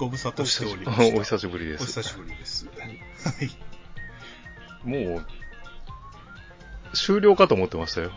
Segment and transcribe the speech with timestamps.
[0.00, 1.36] ご無沙汰しておりまおす。
[1.36, 1.82] 久しぶりです。
[1.82, 2.66] お久しぶりです。
[2.66, 2.72] は
[3.44, 4.88] い。
[4.88, 5.26] もう、
[6.94, 8.10] 終了かと思ってましたよ。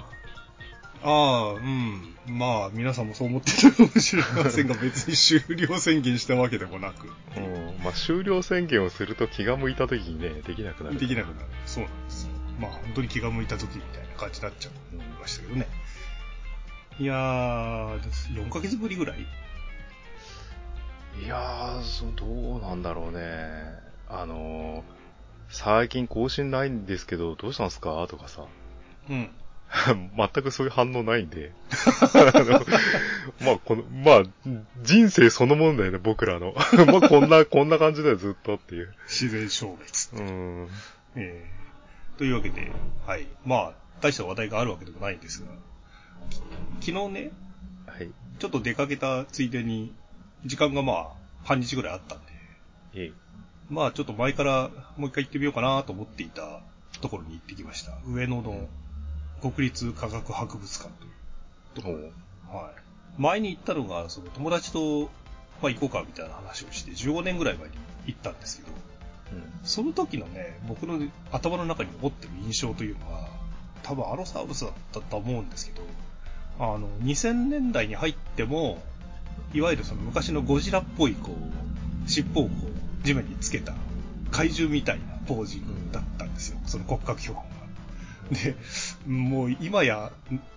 [1.04, 2.16] ああ、うん。
[2.26, 7.84] まあ、皆さんもそう思ってるかもしれませんが、 別に終了宣言したわけでもなく、うん。
[7.84, 10.98] まあ、終了宣言をすると気が向いた時にね、できなくなる。
[10.98, 11.48] できなくなる。
[11.66, 12.30] そうなんですよ。
[12.62, 15.68] まあ、本当に気が向いた時みたいな感じになっちゃうと思いましたけどね。
[16.98, 18.00] いやー、
[18.36, 19.28] 4ヶ月ぶりぐらい
[21.22, 22.26] いやー、そうど
[22.58, 23.22] うなんだろうね。
[24.10, 24.84] あのー、
[25.50, 28.06] 最近更新ないんですけど、どうしたんすか？
[28.10, 28.46] とかさ。
[29.10, 29.30] うん。
[30.18, 31.52] 全くそういう反応ないんで。
[33.42, 34.24] まあ、この、まあ、
[34.84, 36.54] 人生そのものだよね、僕らの。
[36.88, 38.94] まあ、こんな、こんな感じだよ、ずっとっていう。
[39.08, 39.76] 自然消
[40.12, 40.24] 滅。
[40.24, 40.32] う
[40.66, 40.70] ん。
[41.16, 42.72] えー、というわけで、
[43.08, 43.28] はい。
[43.46, 45.48] まあ、大した話題があるわけでもないんですが、
[46.80, 47.32] き昨日ね、
[47.88, 48.12] はい。
[48.38, 49.94] ちょっと出かけたついでに、
[50.46, 51.08] 時間がまあ、
[51.44, 52.26] 半日ぐらいあったんで、
[52.96, 53.12] ええ。
[53.70, 56.62] まあちょっと前からもう一回行ってみようかなと思っていた
[57.02, 57.94] ところに行ってきました。
[58.08, 58.68] 上野の
[59.42, 61.12] 国立科学博物館という
[61.76, 62.58] ところ。
[62.58, 62.74] はい。
[63.18, 65.10] 前に行ったのが、その友達と、
[65.62, 67.76] まあ行こうかみたいな話をして、15年ぐらい前に
[68.08, 68.70] 行ったんですけど、
[69.34, 69.44] うん。
[69.64, 71.00] その時のね、僕の
[71.32, 73.30] 頭の中に残ってる印象というのは、
[73.82, 75.84] 多分アロサウルスだったと思うんですけど、
[76.60, 78.82] あの、2000年代に入っても、
[79.54, 83.74] いわゆるその昔のゴジラっぽい、こう、尻尾をこう、地面につけた
[84.32, 86.60] 怪獣みたいなポージングだったんですよ。
[86.66, 88.40] その骨格標本が。
[88.44, 88.56] で、
[89.08, 90.12] もう今や、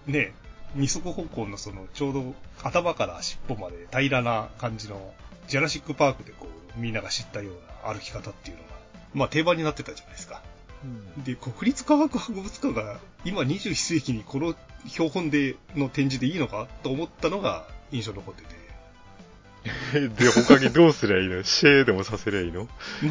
[0.06, 0.33] ね、
[0.75, 5.14] 二足歩行のその、ちょうど頭から尻尾まで平らな感じの、
[5.48, 8.69] ジェラシックパークでこう、みんなが知ったような歩き方っていうのが、
[9.14, 10.42] まあ定番になってたじゃないですか。
[11.25, 14.54] で、国立科学博物館が今21世紀にこの
[14.87, 18.66] 標本での展示でいいのかと思ったのが印象に残ってて。
[19.93, 21.43] で、他にどうすりゃいいの？
[21.43, 22.69] シェーでもさせりゃいいの？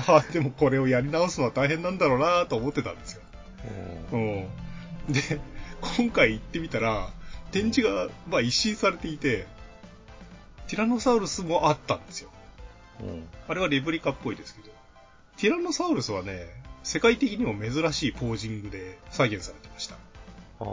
[0.07, 3.21] まあでもこれをやり直すのは大変なんだろうなと思ってたんですよ。
[4.13, 4.47] ううん。
[5.09, 5.39] で、
[5.97, 7.09] 今回行ってみたら、
[7.51, 9.47] 展示がまあ一新されていて、
[10.67, 12.29] ティラノサウルスもあったんですよ。
[13.03, 13.27] ん。
[13.47, 14.73] あれはレプリカっぽいですけど。
[15.37, 16.47] ティラノサウルスはね、
[16.83, 19.95] 世界的にも珍しいポージングで再現されてました。
[19.95, 20.65] あ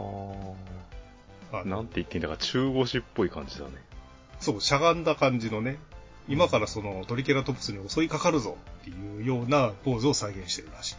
[1.53, 1.65] ああ。
[1.65, 3.73] なんて言っていいんだか、中腰っぽい感じだね。
[4.43, 5.79] そう、しゃがんだ感じのね、
[6.29, 10.97] 今からそのトリケラトプスに襲いかかるぞっていうようなポーズを再現してるらしい。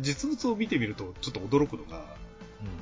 [0.00, 2.04] 実物を見てみるとちょっと驚くのが、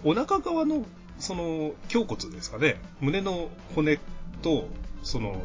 [0.04, 0.84] お腹側の
[1.18, 3.98] その胸骨ですかね、胸の骨
[4.42, 4.68] と、
[5.02, 5.40] その、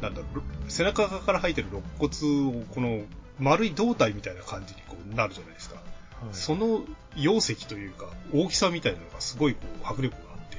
[0.00, 0.26] なんだろ
[0.66, 3.02] う、背中側から生えてる肋骨をこの
[3.38, 5.82] 丸い胴体みたいな感じにこうなるじゃないですか。
[6.30, 6.84] その
[7.16, 10.56] 容積というか、大きさみたいなのがすごいこう迫力があって、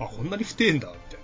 [0.00, 1.23] あ、こんなに太えんだ、みたいな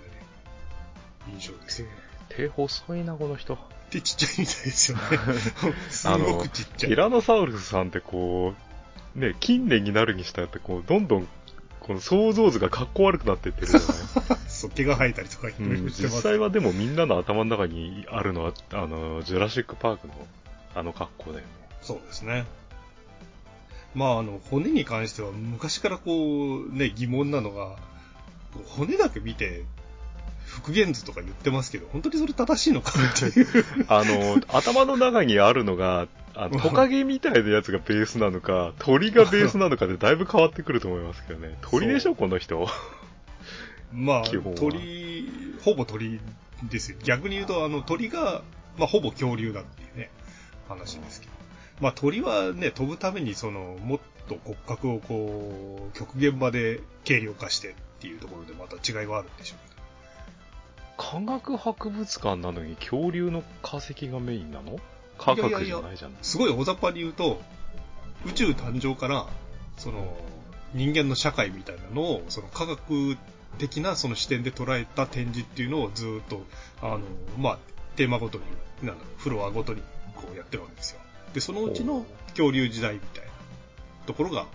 [1.29, 1.87] 印象ですよ。
[2.29, 3.57] 手細いな、この人。
[3.91, 5.03] で、ちっちゃいみたいですよね。
[5.89, 6.89] すごくちっちゃい。
[6.89, 8.53] ティラノサウルスさんってこ
[9.15, 11.27] う、ね、近年になるにしたって、こう、どんどん、
[11.81, 13.87] この想像図が格好悪くなっていってるじゃない
[14.47, 16.21] そう、毛が生えたりとかいろいろして実ます。
[16.21, 20.13] 際はでもみんなの頭の中にあるのは、あの、ジュラシックパークの
[20.73, 21.51] あの格好だよね。
[21.81, 22.45] そうですね。
[23.93, 27.75] まあ、あの、骨に関しては昔からこう、ね、疑問なのが、
[28.67, 29.65] 骨だけ見て、
[30.51, 33.65] 復元図とか言ってますけど、本当にそれ正しいのかっていう。
[33.87, 41.57] あの、頭の中にあるのが、あのトカゲみたいなやつがベースなのか、鳥がベースなのかでだいぶ変わってくると思いますけどね。
[41.63, 42.67] 鳥でしょ、この人。
[43.93, 45.29] まあ鳥、
[45.63, 46.19] ほぼ鳥
[46.63, 46.97] ですよ。
[47.03, 48.43] 逆に言うと、あの、鳥が、
[48.77, 50.09] まあ、ほぼ恐竜だっていうね、
[50.67, 51.33] 話ですけど。
[51.79, 59.70] まあ、鳥はね、飛ぶために、その、もっと骨格をこう、極限まで軽量化してっていうところでまた違いはあるんでしょう。
[60.97, 64.79] 科学博物館なのに恐竜の化石がメインなの？
[65.17, 66.11] 科学じゃないじゃん。
[66.21, 67.41] すごい大雑把に言うと、
[68.25, 69.27] 宇宙誕生から、
[69.77, 70.17] その、
[70.73, 73.17] 人間の社会みたいなのを、その科学
[73.57, 76.43] 的なその視点で捉えた展示っていうのをずっと、
[76.81, 77.01] あの、
[77.37, 77.59] まあ、
[77.95, 78.43] テーマごとに、
[78.81, 79.81] なんだろう、フロアごとに
[80.15, 81.01] こうやってるわけですよ。
[81.33, 83.31] で、そのうちの恐竜時代みたいな
[84.05, 84.45] ところが、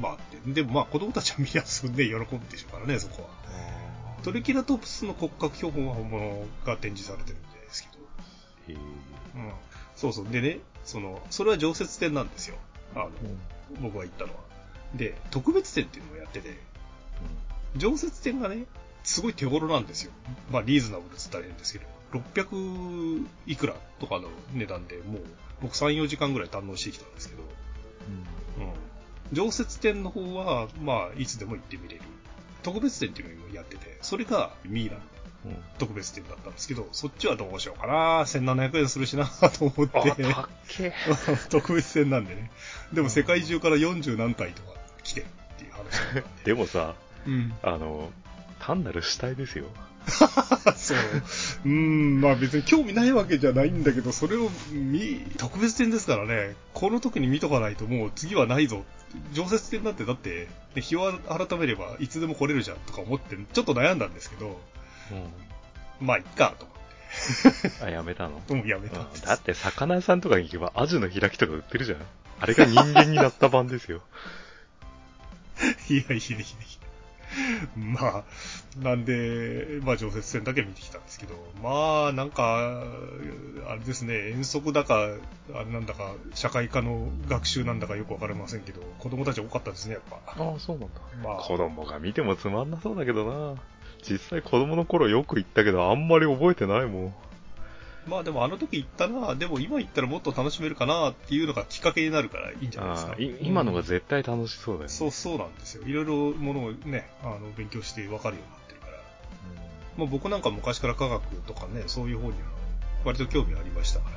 [0.00, 3.28] まああって、でもまあ子供たちはみんなすんで喜ぶでしょうからね、そこは。
[4.22, 7.88] トリケラトプスの骨格標本は本物が展示されてるんですけ
[8.74, 8.78] ど、へー
[9.36, 9.52] うん。
[9.96, 10.28] そうそう。
[10.28, 12.56] でね、その、それは常設展なんですよ。
[12.94, 13.10] あの、
[13.80, 14.40] 僕が行ったのは。
[14.94, 16.56] で、特別展っていうのをやってて、
[17.76, 18.66] 常設展がね、
[19.02, 20.12] すごい手頃なんですよ。
[20.50, 25.22] まあ、リーズナブルって言ったら変ですけど、600いくらとかの値段でもう、
[25.62, 27.48] 僕3、4時間ぐらい堪能してきたんですけど、うん。
[29.32, 32.02] 常設展の方は、まあ、いつでも行ってみれる。
[32.62, 34.96] 特別展っていうのをやってて、それがミイラ。
[35.78, 38.20] 特別展だったんですけど、そっちはどうしようかな。
[38.20, 40.22] 1700円するしな、と思っあ、て。
[40.22, 40.92] たっけ
[41.50, 42.52] 特別展なんでね。
[42.92, 46.24] でも世界中から40何体とか来てるっていう話で。
[46.44, 46.94] でもさ、
[47.26, 47.52] うん。
[47.62, 48.12] あの、
[48.60, 49.64] 単なる死体ですよ。
[50.76, 50.98] そう。
[51.64, 58.84] うーん、まあ別に興味ないわけじゃないんだけど、それを見、特別展ですからね、この時に見とかないともう次はないぞ。
[59.32, 64.60] 常設展なんてだって、ね、日を改めればいつでも来れるじゃんとか思って、ちょっと悩んだんですけど、
[66.00, 66.06] うん。
[66.06, 66.66] まあいっか、と
[67.80, 68.42] 思あ、やめたの？
[68.50, 69.00] うやめた。
[69.00, 71.98] うんだって魚屋さんとかに行けばアジの開きとか売ってるじゃん。
[72.40, 74.00] あれが人間になった版ですよ。
[75.88, 76.81] いやいやいやいや。
[77.76, 78.24] まあ、
[78.78, 82.82] なんで、まあ常設展だけ見てきたんですけど、まあなんか、
[83.68, 85.08] あれですね、遠足だか、
[85.54, 90.16] あれなんだか、社会科の学習なんだかよくわかりませんけど、子供たち多かったですね、やっぱ。
[90.26, 91.00] ああ、そうなんだ。
[91.22, 93.60] まあ、子供が見てもつまんなそうだけどな。
[94.02, 97.14] 実際子供の頃よく行ったけど、あんまり覚えてないもん。
[98.06, 103.14] まあでもあの時行ったな、でも今行ったらもっと楽しめるかなっていうのがきっかけになるからいいんじゃないですか。
[103.40, 104.88] 今のが絶対楽しそうだよね。
[104.88, 105.84] そう、そうなんですよ。
[105.86, 108.92] いろいろものをね、あの、勉強して分かるようになってるから。
[109.98, 112.36] まあ僕なんか昔から科学とかね、そういう方には
[113.04, 114.16] 割と興味ありましたから、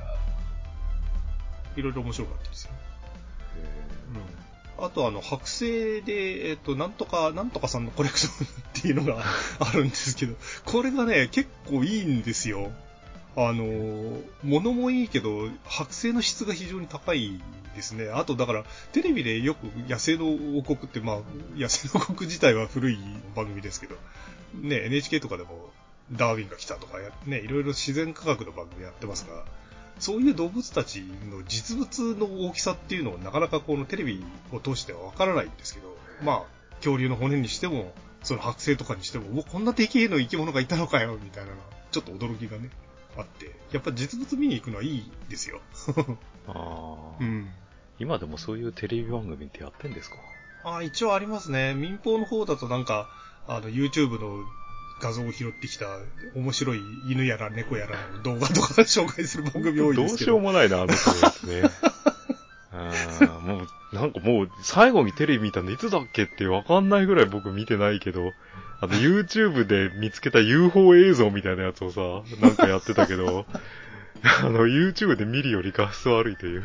[1.78, 2.72] いろいろ面白かったですよ。
[4.78, 9.24] あとあの、剥製で、えっと、なんとか、なんとかさんのコレクションっていうのが
[9.60, 10.36] あるんですけど、
[10.66, 12.72] これがね、結構いいんですよ。
[13.38, 17.42] あの、物もいいけど、剥製の質が非常に高い
[17.76, 18.10] ですね。
[18.10, 21.18] あと、だから、テレビでよく野生の王国って、まあ、
[21.58, 22.98] 野生の王国自体は古い
[23.36, 23.96] 番組ですけど、
[24.54, 25.72] ね、NHK とかでも、
[26.12, 29.44] ダーウィンが来たとかや、ね、いろいろ自然科学の番組やってますが、
[30.00, 37.94] そういう動物たちの実物の大きさっていうのをなかなかこのテレビを通してはわからないんですけど、まあ、恐竜の骨にしても、
[38.24, 41.52] その剥製とかにしても、おこんなでけえの生き物がいたのかよ、みたいな
[41.92, 42.70] ちょっと驚きがね、
[43.18, 45.62] あって、やっぱ実物見に行くのはいいですよ。
[46.48, 46.54] ああ、
[47.20, 47.50] うん。
[48.00, 50.18] 今でもそういうテレビ番組ってやってんですか？
[50.66, 51.74] あ一応ありますね。
[51.76, 53.08] 民放の方だとなんか、
[53.48, 54.44] あの、YouTube の
[55.02, 55.86] 画像を拾ってきた
[56.36, 60.40] 面白い犬やら猫やらの動画とか紹介する番組多いどうしようですけど。
[60.40, 61.70] もないな、あの子のやつね。
[62.72, 62.92] あ
[63.22, 68.34] あ、もう、なんかもう、最後にテレビ見たのいつだっけってわかんないぐらい僕見てないけど、
[68.81, 72.01] あの、YouTube で見つけた UFO 映像みたいなやつをさ、
[72.42, 73.45] なんかやってたけど、
[74.42, 76.63] あの、YouTube で見るより画質悪いという。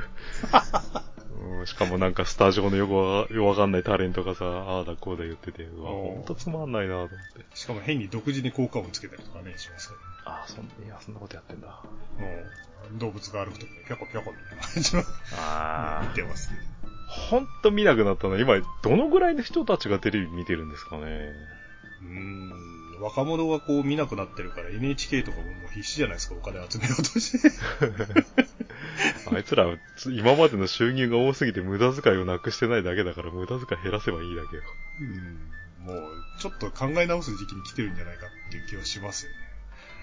[1.58, 7.46] うん、しかもなんかスタジオのよくわよくわかんないタレントがさ、ああだこうだ言ってて、うわ、ほんとつまんないなと思って。
[7.54, 11.82] しかも変に独自に効果音つけたりとかね、しますかああ、そん、いや、そんなことやってんだ。
[12.18, 12.44] らね。
[12.90, 12.98] うん。
[12.98, 15.02] 動物が歩くときにぴょこぴょこみたいな感じの
[15.36, 16.60] あ見てますけど。
[17.08, 18.38] ほんと見なくなったの。
[18.38, 21.32] 今、どのぐらいの人たちがテレビ見てるんですかね。
[22.02, 23.00] うーん。
[23.00, 27.50] 若者がこう見なくなってるから NHK とかももう必死じゃないですか、お金集めようとして。
[29.32, 29.66] あいつら、
[29.96, 34.62] つ今までの収入が多すぎて無駄遣いをなくしてないだけだから無駄遣い減らせばいいだけよ。
[35.00, 35.86] うん。
[35.86, 39.38] もう、ちょっと考え直す時期に来てるんじゃないかっていう気はしますよね。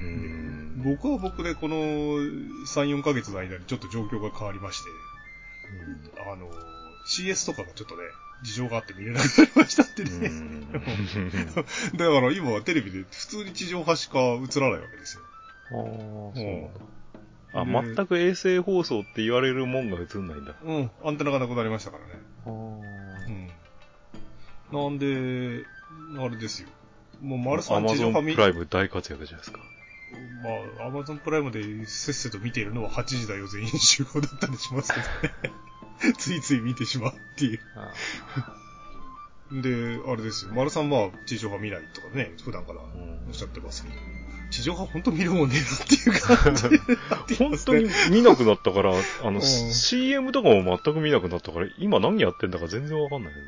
[0.02, 0.82] うーん。
[0.84, 4.90] 僕は僕でこの3、4ヶ月の間にちょっと状況が変わりまして、
[6.31, 6.50] あの、
[7.06, 8.04] CS とかがちょっとね、
[8.42, 10.28] 事情があって見れなくなりましたってうね。
[10.30, 10.72] ん。
[10.72, 15.24] だから今はテレビで普通に地上波しか映らないわけですよ。
[15.72, 17.80] ああ、そうなんだ。
[17.80, 20.54] あ、で全く衛星放送って言われるもんが映んないんだ。
[20.64, 22.14] うん、アンテナがなくなりましたからね。
[22.46, 22.52] あう
[23.32, 23.50] ん。
[24.72, 25.66] なんで、
[26.20, 26.70] あれですよ。
[27.22, 29.60] もう丸アさんマゾン地上波見、プライム大活躍じゃないですか。
[30.44, 35.54] まあ、アマゾンプライムでせっせと見ているのは8時だよ全員集合だったりしますけどね。
[36.18, 37.59] ついつい見てしまうっていう。
[37.75, 37.92] あ
[39.51, 40.51] で、あれですよ。
[40.54, 42.81] 丸さんは地上波見ないとかね、普段からん
[43.27, 43.95] おっしゃってますけど、
[44.49, 46.77] 地上波本当見るもんねえなっていう感じで
[47.09, 53.44] なってい本当に見なくなったから、あの、ん CM とかも全く見なくなったから、今何やってんだか全然わかんないよね。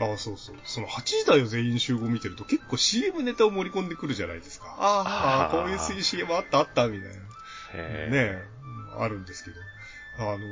[0.00, 0.56] ああ、そうそう。
[0.64, 4.74] その8時だよ全員集合見てると結構 CM ネタを盛り込んでくるじゃないですか。
[4.78, 7.14] ああ、こういう CM あったあったみたいな。
[7.74, 8.48] へねえ。
[8.98, 9.60] え、あるんですけど。
[10.30, 10.46] あの、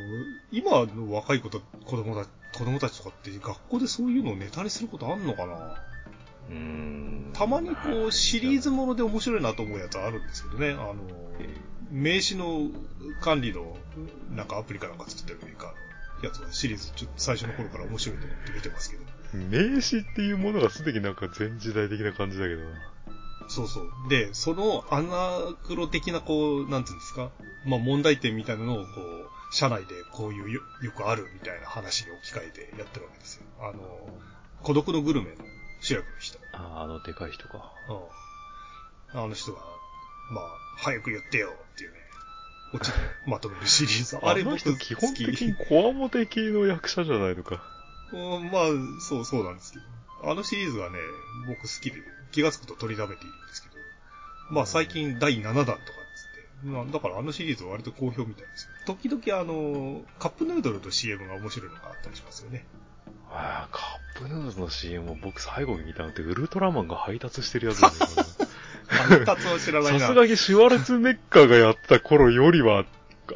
[0.51, 5.55] 今の若い子と子供た子供たちとかって学校でそういうのをネタにすることあんのかな？
[5.55, 7.31] うーん。
[7.33, 10.73] たまにこうシリーズもので面白いなと思うやつあるんですけどね。
[10.73, 10.97] あの、
[11.91, 12.71] 名刺の
[13.21, 13.77] 管理の
[14.35, 15.77] なんかアプリかなんか作ってるメーカーの
[16.23, 19.05] やつはシリーズちょっと最初の頃から面白いと思って見てますけど。
[19.33, 22.69] 名刺っていうものがすでになんか全時代的な感じだけどな。
[23.49, 24.09] そうそう。
[24.09, 27.31] で、そのアナクロ的なこう、なんていうんですか、
[27.65, 33.43] まあ問題点みたいなのをこう、社内でこういうよよくあるみたいな話に置き換えてやってるわけですよ。
[33.61, 34.09] あの、
[34.63, 35.37] 孤独のグルメの
[35.81, 36.39] 主役の人。
[36.53, 37.73] ああ、あのでかい人か。
[39.13, 39.21] うん。
[39.21, 39.59] あの人が、
[40.33, 40.45] まあ、
[40.77, 41.97] 早く言ってよっていうね、
[42.75, 44.19] 落ちでまとめるシリーズ。
[44.23, 47.63] あれも人基本的にコアモテ系の役者じゃないのか。
[48.13, 48.65] うんまあ、
[49.01, 50.31] そうそうなんですけど。
[50.31, 50.99] あのシリーズがね、
[51.49, 51.97] 僕好きで、
[52.31, 53.75] 気がつくと取りだめているんですけど。
[54.51, 55.79] まあ最近第7弾とか。
[56.63, 58.71] まあだからあのシリーズは割と好評みたいですよ。
[58.87, 62.65] 時々あの、カップヌードルと CM が面白いのがあったりしますよね。
[63.31, 68.51] ああ、カップヌードルの CM を僕最後に見たのってウルトラマンが配達してるやつですよね。
[68.89, 70.01] 配達は知らないな。
[70.01, 72.85] さすがにシュワルツェネッカーがやった頃よりは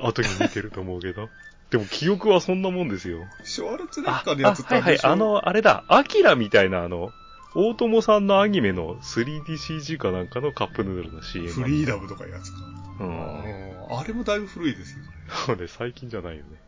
[0.03, 1.29] 後に見てると思うけど。
[1.71, 3.25] でも記憶はそんなもんですよ。
[3.43, 7.11] シュワルツェネッカーのやつってあはいはい、あの、あれだ、アキラみたいなあの、
[7.57, 11.49] 大友さんのアニメの 3DCG かなんかのカップヌードルの CM。
[11.49, 12.59] フリーダムとかいうやつか。
[13.01, 13.99] うん。
[13.99, 15.05] あれもだいぶ古いですよね。
[15.47, 16.61] そうね、最近じゃないよね。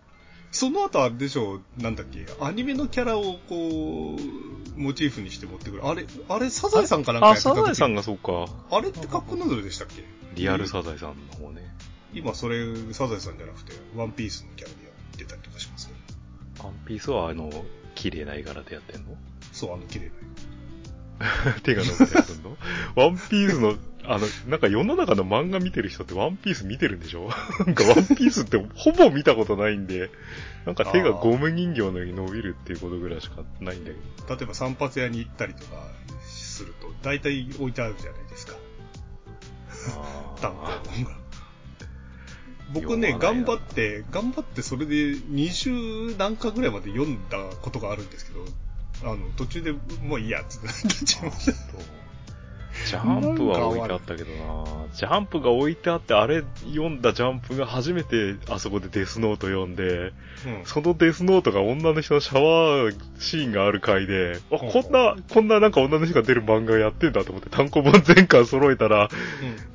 [0.53, 5.87] その後あれでしょう、なんだっけ、アニメのキャラをこう、モチーフにして持ってくる。
[5.87, 8.47] あれ、あれ、サザエさんかなんかやあ、ってた時サザエさんがそうか。
[8.71, 10.05] あれってカップヌードルでしたっけ？
[10.35, 11.63] リアルサザエさんの方ね。
[12.15, 15.95] 今それ、サザエさんじゃなくて、ワンピースのキャラでやってたりとかしますね。
[16.63, 17.51] ワンピースはあの、
[17.95, 19.17] 綺麗な絵柄でやってんの？
[19.53, 20.13] そう、あの綺麗な。
[21.63, 22.57] 手が伸びたりすんの？
[22.95, 27.31] ワンピースの、あの、なんか世の中の漫画見てる人ってワンピース見てるんでしょ？
[27.67, 30.11] なんかワンピースってほぼ見たことないんで、
[30.65, 33.97] なんか手がゴム人形のように伸びるっていうことぐらいしかないんだけ
[34.27, 34.37] ど。
[34.37, 35.83] 例えば散髪屋に行ったりとか
[36.25, 38.55] すると、大体置いてあるじゃないですか。
[40.41, 40.57] 単行
[40.91, 41.17] 本が。
[42.75, 48.45] 僕ね、頑張って、頑張ってそれで20何巻ぐらいまで読んだことがあるんですけど、
[49.03, 51.97] あの、途中でもういいや、つってなっちゃいました。
[52.85, 60.13] ジャンプは置いてあったけどなジャンプが置いてあって、あれ読んだジャンプが初めてあそこでデスノート読んで、うん。
[60.65, 69.09] そのデスノートが女の人のシャワーシーンがある回で、あ、うんこんな、こんななんか女の人が出る漫画やってんだと思って単行本全巻揃えたら、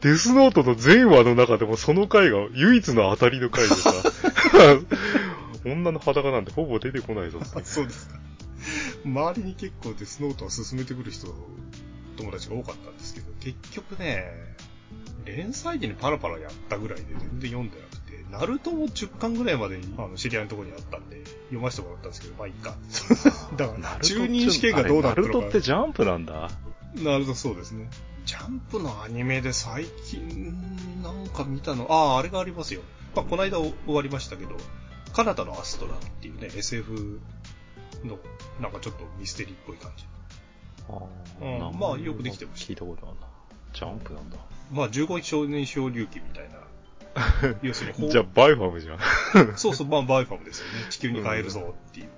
[0.01, 3.91] デスノートの全話の中でもその回が唯一の当たりの回でさ、
[5.65, 8.15] 女の裸なんてほぼ出てこないぞってあそうですか。
[9.05, 11.27] 周りに結構デスノートを進めてくる人、
[12.17, 14.31] 友達が多かったんですけど、結局ね、
[15.25, 22.75] 連載時にパラパラやったぐらいで全然読んでなくて、ナルトも10巻ぐらいまであの知り合いのところにあったんで、読ませてもらったんですけど、まあいいか。
[23.58, 25.34] だから、中任試験がどうなったのか。
[25.34, 26.50] ナルトってジャンプなんだ。
[26.96, 27.89] なるほど、そうですね。
[28.25, 30.53] ジャンプのアニメで最近、
[31.01, 32.81] なんか見たの、ああ、あれがありますよ。
[33.15, 34.55] まあ、この間終わりましたけど、
[35.13, 37.20] 彼方のアストラっていうね、SF
[38.05, 38.17] の、
[38.60, 40.05] なんかちょっとミステリーっぽい感じ。
[41.41, 43.27] うんまあよくできてました聞いたことあるな。
[43.74, 44.38] ジャンプなんだ。
[44.72, 46.62] まあ、15少年漂流記みたいな。
[47.62, 49.00] 要するにじゃあ、バイファムじゃん。
[49.58, 50.88] そうそう、まあ、バイファムですよね。
[50.91, 52.10] 地球に帰るぞっていう。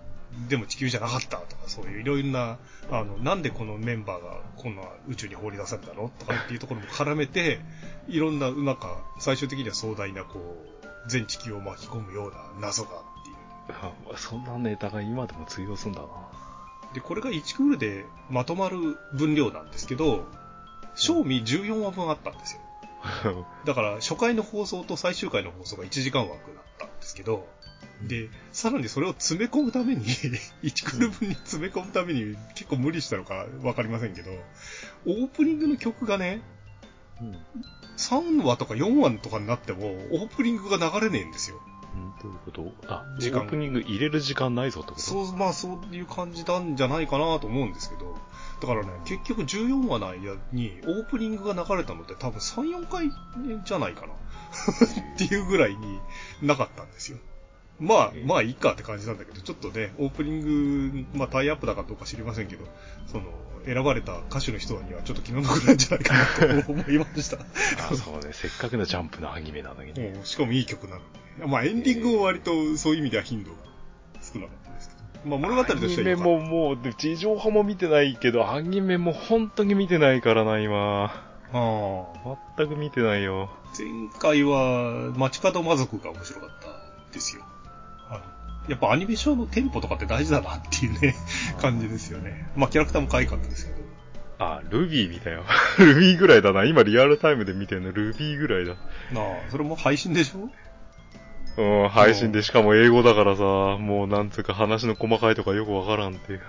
[0.47, 2.57] でも地球じゃなかったとか、そういういろいろな、
[2.89, 7.59] あの、なんでこのメンバーがこんな宇宙に放り出されたのとかっていうところも絡めて、
[8.07, 10.39] いろんな、なんか、最終的には壮大な、こ
[10.83, 13.03] う、全地球を巻き込むような謎が
[14.17, 16.07] そんなネタが今でも通用すんだな。
[16.93, 20.25] で、これが1クールでまとまる分量なんですけど、
[20.95, 22.61] 賞味14話分あったんですよ。
[23.65, 27.47] だから、初回の放送と最終回の放送が1時間枠だったんですけど、
[28.01, 30.05] で、さらにそれを詰め込むために、
[30.63, 34.31] 1クール分に詰め込むために結構無理したのかわかりませんけど、
[35.05, 36.41] オープニングの曲がね、
[37.21, 37.37] うん。
[37.97, 41.61] 3話とか4話とかになっても、オープニングが流れねえんですよ。
[42.21, 42.71] どういうこと？
[42.87, 43.41] あ、時間。
[43.41, 45.01] オープニング入れる時間ないぞってこと？
[45.01, 48.15] そう、まあそういう感じなんじゃないかなと思うんですけど、
[48.61, 53.11] だからね、結局14話の間にオープニングが流れたのって多分3、4回
[53.65, 54.13] じゃないかな。
[54.13, 55.99] っていうぐらいに
[56.41, 57.17] なかったんですよ。
[57.79, 62.65] まあ、まあいいかって感じなんだけど、ちょっとね、オープニング、まあタイアップだかどうか知りませんけど、
[63.07, 63.23] その、
[63.65, 66.13] 選ばれた歌手の人にはちょっと気の毒なんじゃないか
[66.47, 67.37] なと 思いました。
[67.37, 68.33] あ、そうね。
[68.33, 70.13] せっかくのジャンプのアニメなのにね。
[70.17, 71.01] うんしかもいい曲なの
[71.39, 71.45] で。
[71.47, 73.57] まあエンディングも割とそういう意味では頻度が
[74.21, 75.29] 少なかったですけど。
[75.29, 81.05] まあ物語としてはアニメももう、で地上波も見てないけど、アニメも本当に見てないからな、今。
[81.05, 81.11] あ
[81.53, 82.37] あ。
[82.57, 83.49] 全く見てないよ。
[83.77, 83.87] 前
[84.19, 87.43] 回は、街角魔族が面白かったですよ。
[88.67, 91.15] やっぱアニメーションのテンポとかって大事だなっていうね、
[91.61, 92.47] 感じですよね。
[92.55, 93.83] まあキャラクターも可愛かったですけど。
[94.39, 95.43] あ、ルビー見たよ。
[95.79, 96.63] ルビーぐらいだな。
[96.65, 98.73] 今リアルタイムで見てるのルビーぐらいだ。
[99.11, 100.49] なあ、それも配信でしょ？
[101.55, 106.41] うん、配信でしかも英語だからさ、もうなんつうか話の細かいとかよくわからんっていう。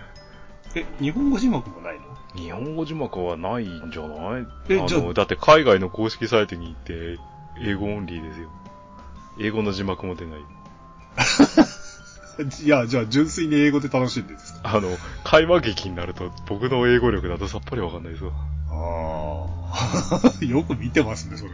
[0.77, 2.05] え、日本語字幕もないの？
[2.37, 4.43] 日本語字幕はないんじゃない？
[4.43, 7.19] あえじゃあの、だって海外の公式サイトに行って、
[7.63, 8.51] 英語オンリーですよ。
[9.41, 10.41] 英語の字幕も出ない。
[12.65, 14.77] いや、じゃあ純粋に英語で楽しんでですか？
[14.77, 14.89] あの、
[15.25, 18.33] 会話劇になると僕の英語力だとさっぱりわかんないですわ。
[18.71, 20.45] あああ。
[20.45, 21.51] よく見てますね、それ。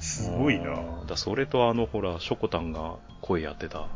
[0.00, 0.74] すごいな。
[1.06, 3.86] だそれとあの、ほら、ショコタンが声やってた、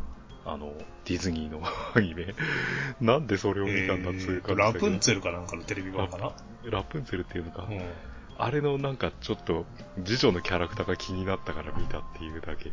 [0.45, 0.73] あの、
[1.05, 1.63] ディズニーの
[1.95, 2.35] アニメ。
[3.01, 6.33] なんでそれを見たんだっつうか、えーラプンツェルかなんかのテレビ版かな？
[6.71, 7.67] ラプンツェルっていうのか。
[7.69, 7.81] うん。
[8.39, 9.65] あれのなんかちょっと、
[10.05, 12.71] 次女のキャラクターが気になったから見たっていうだけ。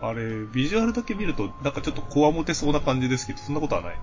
[0.00, 3.96] あれ、ビジュアルだけ見ると、なんかちょっとこわもてそうな感じですけど、そんなことはない。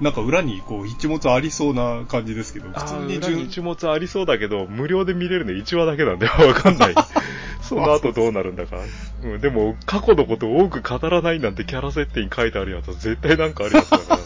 [0.00, 6.94] なんか裏にこう、一物ありそうな感じですけど、普通に裏純に一物ありそうだけど、無料で見れるの1話だけなんでわかんない。
[7.62, 8.76] その後どうなるんだか。
[9.24, 14.22] うん、でも、過去のことを多く語らないなんてキャラ設定に書いてあるやつは絶対なんかあるやつだからな。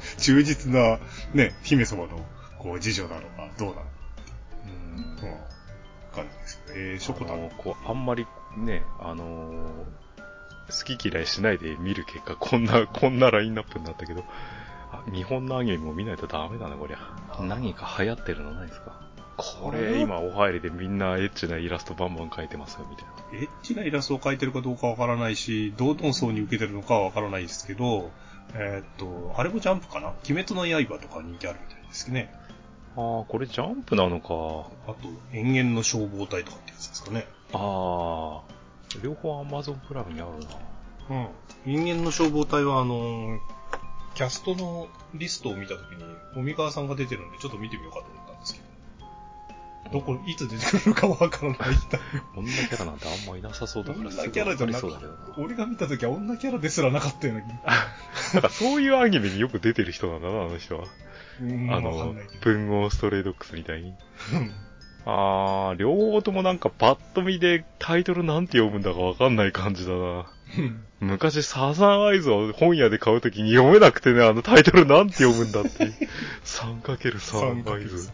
[0.18, 0.98] 忠実な、
[1.32, 2.26] ね、姫様の、
[2.58, 3.86] こう、次女なのか、どうなのか、
[5.22, 5.36] うんうん、
[6.14, 7.50] 感じですけど、えー、ショコタン
[7.86, 8.26] あんまり
[8.56, 9.84] ね、あのー
[10.66, 14.24] 好き嫌いしないで見る結果、こんな、 こんなラインナップになったけど、
[14.92, 16.98] あ日本のアニメも見ないとダメだな、こりゃ。
[17.42, 18.98] 何か流行ってるのないですか？
[19.36, 23.38] これ、今、お入りでみんなエッチなイラストバンバン描いてますよ、みたいな。
[23.42, 28.10] エッチなイラストを描いてるかどうかわからないし、堂々層に受けてるのかはわからないですけど、
[28.54, 30.14] えーっと、あれもジャンプかな？
[30.30, 32.32] 鬼滅の刃とか人気あるみたいですね。
[32.96, 34.28] あー、これジャンプなのか。
[34.90, 34.98] あと、
[35.32, 37.26] 延々の消防隊とかってやつですかね。
[37.54, 40.30] あー、両方アマゾンプライムにある
[41.10, 41.26] な。
[41.66, 41.84] うん。
[41.84, 43.38] 人間の消防隊は、あのー
[44.14, 48.64] キャストのリストを見たときに、尾川さんが出てるんで、ちょっと見てみようかと思ったんですけど、
[49.92, 51.58] どこ、いつ出てくるかわからない。
[52.36, 55.18] 女キャラなんてあんまいなさそうだから女キャラじゃなくそうだけどな。
[55.38, 57.48] 俺が見たときは女キャラですらなかったような気
[58.34, 60.84] なんかそういうアニメによく出てる人なんだな、あの人は。
[61.40, 62.14] うんあの。
[62.40, 63.94] 文豪ストレイドックスみたいに。
[65.06, 70.26] うんあー、両方ともなんかパッと見でタイトルなんて読むんだかわかんない感じだな。
[70.58, 75.92] うん昔サザンアイズを本屋で買うときに読めなくてね、あのタイトルなんて読むんだって。
[76.44, 78.10] 3×3 アイズ。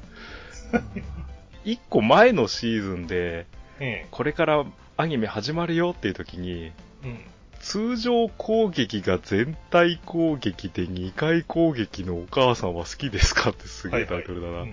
[1.64, 3.46] 一個前のシーズンで、
[3.78, 4.64] えこれから
[4.96, 6.72] アニメ始まるよっていう時に、え。
[7.04, 7.20] うん。
[7.60, 14.62] 通常攻撃が全体攻撃で2回攻撃のお母さんは好きですかってすげえタイトルだな。
[14.62, 14.72] うん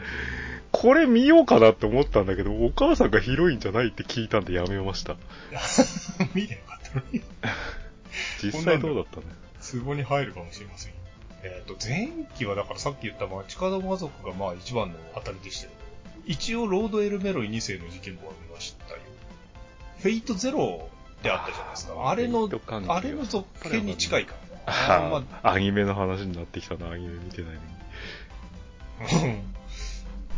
[0.72, 5.16] これ見ようかなって思ったんだけど、お母さんがヒロインじゃないって聞いたんでやめました。
[6.36, 7.22] 見ればよかったのに。
[8.44, 9.24] 実際どうだったの
[9.60, 10.98] ツボに入るかもしれませんよ。
[11.44, 15.72] えっ、と、前期はだからさっき言った街角魔族がまあ一番の当たりでしたよ。
[16.26, 19.00] 一応、ロードエルメロイ2世の事件簿は見ましたよ。
[20.00, 22.10] フェイトゼロってあったじゃないですか。
[22.10, 22.50] あれの
[22.88, 25.10] あれの続編に近いかあな。
[25.20, 27.52] まあ、アニメの話になってきたな、アニメ見てない
[29.22, 29.42] のに。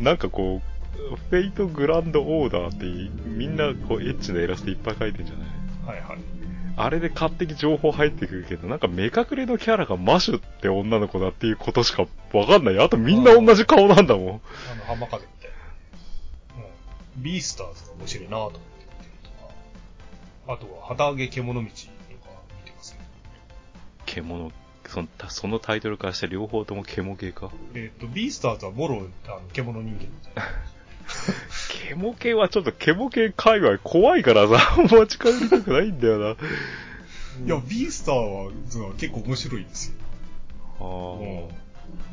[0.00, 2.84] なんかこう、フェイトグランドオーダーって
[3.28, 5.44] みんなこうエッチなイラストいっぱい描いてんじゃな
[5.94, 5.96] い？
[6.00, 6.18] はいはい。
[6.76, 12.78] あれで勝手に情報入ってくるけど、なんか目隠れのキャラがマシュって女の子だっていうことしかわかんない。
[12.78, 14.28] あとみんな同じ顔なんだもん。
[14.28, 16.64] あの、浜風みたいな。
[17.16, 17.22] うん。
[17.22, 18.69] ビースターズが面白いなと思って。
[20.46, 21.72] あとは、旗揚げ獣道とか
[22.64, 22.94] 見てます？
[22.94, 23.00] ね。
[24.06, 24.50] 獣、
[24.86, 27.50] そのそのタイトルからして両方とも獣系か？
[27.74, 30.42] えっ、と、ビースターズはボロ、あの、獣人間みたいな。
[31.88, 36.36] 獣系はちょっと獣系界隈怖いからさ、 あんま近寄りたくないんだよな。
[37.44, 38.50] いや、ビースターは
[38.98, 39.94] 結構面白いですよ。
[40.80, 40.84] あ
[41.22, 41.48] うん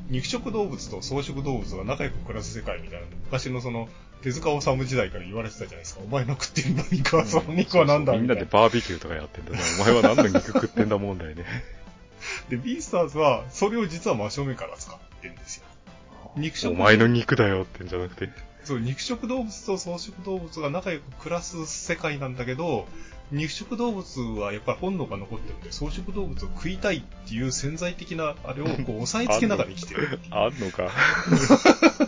[0.10, 3.90] 肉食動物と草食動物が仲良く暮らす世界みたいなの昔のその
[4.24, 6.02] 手塚治虫時代から言われてたじゃないですか。
[6.04, 9.60] お前の食ってるの肉はその肉は何だそうみんなでバーベキューとかやってんだね。
[9.80, 11.46] お前は何の肉食ってんだ問題ね。
[12.50, 15.64] で、ビースターズはそれを実は真正面から使ってるんですよ。
[16.36, 18.30] 肉食お前の肉だよってんじゃなくて。
[18.64, 22.88] そう、肉食動物と草食動物が仲良く暮らす世界なんだけど、
[23.32, 30.20] 肉食動物はやっぱり本能が残ってるんで、草食動物を食いたいっていう潜在的なあれをこう押さえつけながら生きてる。
[30.32, 30.90] あんのか。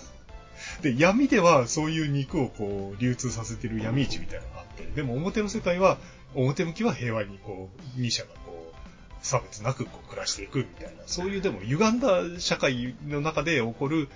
[0.81, 5.97] で、闇ではそういう肉をこう流通させてる闇市みたいなのがあって、でも表の世界は、
[6.35, 8.75] 表向きは平和にこう、二者がこう、
[9.21, 14.07] 差別なくこう暮らしていくみたいな、そういうでも歪んだ社会の中で起こる、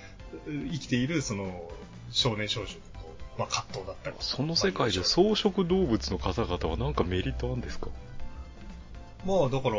[0.71, 1.69] 生きているその
[2.11, 2.69] 少年少女
[3.37, 4.15] まあ、葛藤だったり。
[4.19, 7.89] その世界で草食動物の方々はなんかメリットあるんですか？
[9.25, 9.75] まあだから、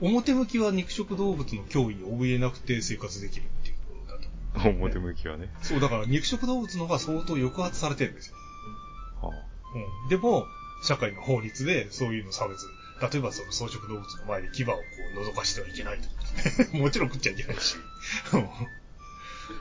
[0.00, 3.46] 表向きは肉食動物の脅威に怯えなくて生活できるっ。
[4.64, 5.50] 表向きはね。
[5.62, 8.36] そう、だから肉食動物の方が相当抑圧されてるんですよ。
[9.20, 9.30] は
[9.74, 10.08] うん。
[10.08, 10.46] でも、
[10.82, 12.66] 社会の法律でそういうの差別。
[13.00, 14.78] 例えばその草食動物の前で牙をこ
[15.16, 17.76] う覗かしてはいけないとか、 もちろん食っちゃいけないし。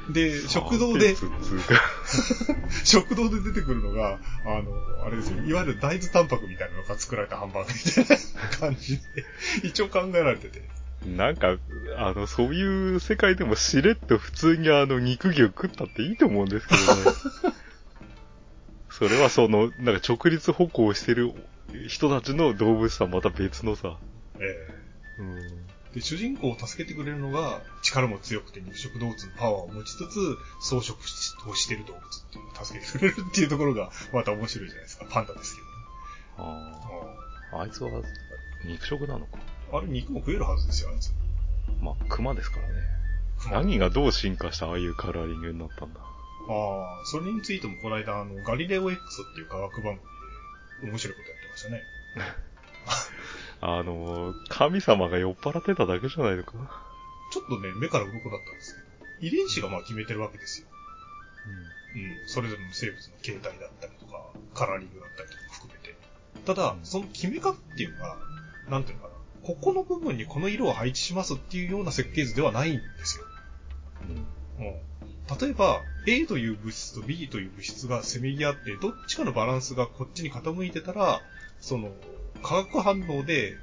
[0.10, 1.16] で、あ食堂で、
[2.86, 4.72] 食堂で出てくるのが、あの、
[5.06, 9.04] あれですよ、いわゆる大豆タンパクみたいなのが作られたハンバーグみたいな感じで、
[9.64, 10.62] 一応考えられてて。
[11.06, 11.58] なんか、
[11.98, 17.56] あの、そういう世界でもしれっと普通にあの、肉牛食ったっていいと思うんですけどね。
[18.90, 21.34] それはその、なんか直立歩行してる
[21.88, 23.98] 人たちの動物とはまた別のさ。
[24.40, 25.38] えうん。
[25.38, 25.66] え
[25.96, 31.00] で、主人公を助けてくれるのが、力も強くて肉食動物のパワーを持ちつつ、草食
[31.50, 35.06] をしてる動物っていうのを助けてくれるっていうところが、また面白いじゃないですか。
[35.10, 35.62] パンダですけ
[36.38, 36.58] あどね。
[37.54, 37.62] あ。
[37.62, 37.92] あいつは
[38.66, 39.38] 肉食なのか。
[39.72, 41.14] あれ肉も食えるはずですよ、あいつ。
[41.82, 42.74] まあ、熊ですからね。
[43.40, 46.00] 熊何がどう進化したああいうカラーリングになったんだ。
[46.00, 50.08] ああ、それについてもこの間、あの、ガリレオ X っていう科学番組
[50.82, 51.84] で面白いことやってましたね。
[53.62, 56.54] あの、神様が酔っ払ってただけじゃないのか。
[57.34, 58.86] ちょっとね、目から鱗だったんですけど、
[59.22, 60.68] 遺伝子がまあ決めてるわけですよ。
[61.96, 62.28] うん。
[62.28, 64.22] それぞれの生物の形態だったりとか、
[64.54, 65.96] カラーリングだったりとか含めて。
[66.46, 68.18] ただ、その決め方っていうのが、
[68.70, 69.15] なんていうのかな、
[69.46, 73.26] ここの部分にこの色を配置しますっていうような設計図ではないんですよ。
[74.60, 74.66] うん。
[74.66, 74.76] うん
[75.40, 81.22] 例えば、A という物質と B という物質がせめぎ合って、どっちかのバランスがこっちに傾いてたら、
[81.60, 81.90] その、
[82.44, 83.58] 化学反応で、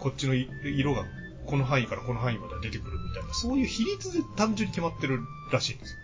[0.00, 1.04] こっちの色が
[1.46, 5.20] この範囲からこの範囲まで出てくるみたいな、そういう比率で単純に決まってる
[5.52, 5.98] らしいんですよ。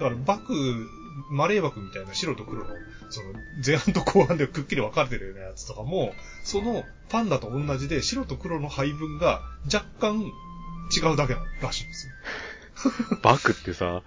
[0.00, 0.88] だから、バク、
[1.30, 2.74] マレー枠みたいな白と黒の、
[3.10, 3.32] その、
[3.64, 6.12] 前半と後半でくっきり分かれてるようなやつとかも、
[6.44, 9.40] そのパンダと同じで白と黒の配分が
[9.72, 10.20] 若干
[10.96, 12.12] 違うだけらしいんですよ。
[13.22, 14.02] バクってさ、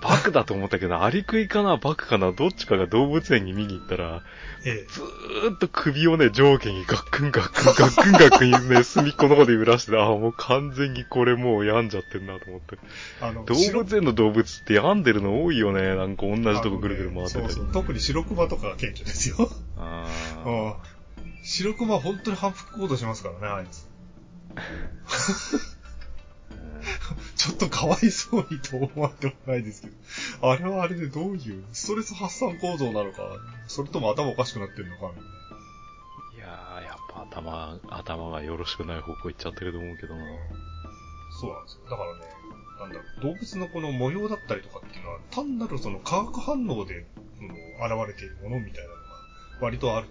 [0.00, 4.22] バクだと思ったけど、アリクイかな、バクかな、どっちかが動物園に見に行ったら、
[4.64, 4.86] ええ。
[4.90, 12.78] ずーっと首をね、上下にガックンガックンガックンガックンね、 隅っこの方で揺らしてて、ああ、もう完全にこれもう病んじゃってんなと思って。
[13.20, 13.54] あの、動
[13.84, 15.94] 物園の動物って病んでるの多いよね。
[15.94, 17.46] なんか同じとこぐるぐる回ってたり。
[17.48, 17.72] そうそう。
[17.72, 19.50] 特に白熊とかが顕著ですよ。
[19.76, 20.06] あ
[20.46, 20.74] うん
[21.42, 23.86] 白熊は本当に反復行動しますからね、あいつ。
[27.36, 30.50] ちょっとかわいそうにと思われてもないですけど。
[30.50, 33.22] あれはあれでどういうストレス発散構造なのか、
[33.68, 35.30] それとも頭おかしくなってるのか、みたいな。
[36.36, 40.24] いやー、やっぱ頭、頭がよろしくない方向行っちゃってると思うけどな。
[41.40, 41.90] そうなんですよ。
[41.90, 42.20] だからね、
[42.80, 47.06] なんだろう、動物のこの模様だったりとかっていうのは、単なるその化学反応で、
[47.40, 49.00] うん現れているものみたいなのが
[49.62, 50.08] 割とある。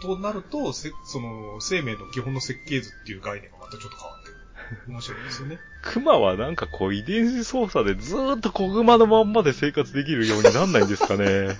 [0.00, 4.92] となると、せその生命の基本の設計図っていう概念がまたちょっと変わってくる。
[4.92, 5.58] 面白いですよね。
[5.82, 11.56] クマはなんかこう遺伝子操作でずーっと子熊のまんまで生活できるようになんないんですかね。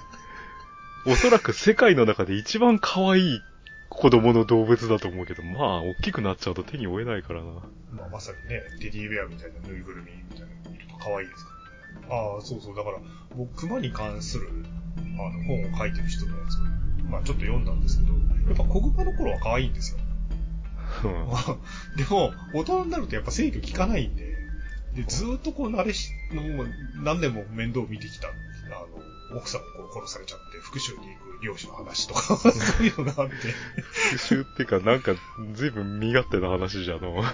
[1.06, 3.42] おそらく世界の中で一番可愛い
[3.88, 7.52] 子供の動物だと思うけど、まあ、大きくなっちゃうと手に負えないからな。
[7.92, 11.50] まあ、まさにね、テディベアみたいなぬいぐるみみたいなの見ると可愛いですか
[12.10, 12.34] らね。
[12.34, 12.76] ああ、そうそう。
[12.76, 12.98] だから、
[13.34, 14.48] 僕、熊に関する、
[14.96, 16.56] あの、本を書いてる人のやつ
[17.04, 19.98] を、まあ、ちょっと読んだんですけど、やっぱ小熊の頃は可愛いんですよ。
[21.04, 21.96] うん。
[21.96, 24.24] でも、大人になるとやっぱ制御効かないんで、
[24.94, 26.68] で、ずーっとこう慣れし、もう
[27.02, 28.30] 何年も面倒を見てきた、あ
[29.32, 33.36] の、奥さんをこう殺されちゃって復讐に行く漁師の話とか、そういうのがあって、
[34.16, 35.14] 復讐っていうか、なんか、
[35.54, 37.10] ずいぶん身勝手な話じゃの。
[37.10, 37.24] おう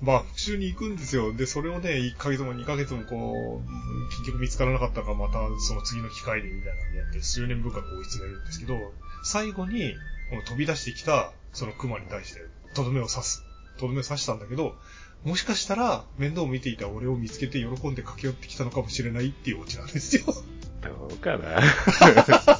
[0.00, 1.34] まあ、復讐に行くんですよ。
[1.34, 8.74] で、それをね、1ヶ月も2ヶ月もこう、結局見つからなかったから、またその次の機会でみたいなのやって、数年深く追い詰めるんですけど、
[9.22, 9.94] 最後に、
[10.30, 12.42] この飛び出してきた、その熊に対して、
[12.74, 13.44] とどめを刺す。
[13.78, 14.74] とどめを刺したんだけど、
[15.24, 20.24] もしかしたら、面倒を見ていた俺を見つけて喜んで駆け寄ってきたのかもしれないっていうオチなんですよ。
[20.82, 21.58] どうかな。
[21.58, 21.60] あ、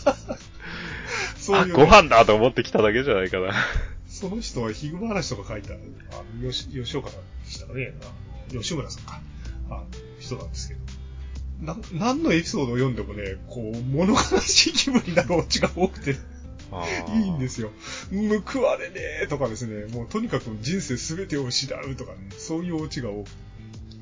[1.37, 3.53] そういう、ご飯だと思ってきただけじゃないかな。
[4.09, 5.77] その人はヒグマ話とか書いた、あ
[6.41, 7.93] の、吉、吉岡さんでしたかね。
[8.51, 9.21] 吉村さんか。
[9.69, 9.87] あの、
[10.21, 10.81] 人なんですけど。
[11.61, 16.17] な、何のエピソードを読んでもね、こう、物悲しい気分になるオチが多くて、
[17.15, 17.71] いいんですよ。
[18.45, 23.37] 報われねえとかですね、もうとにかく人生すべてを失うとかね、そういうオチが多くて。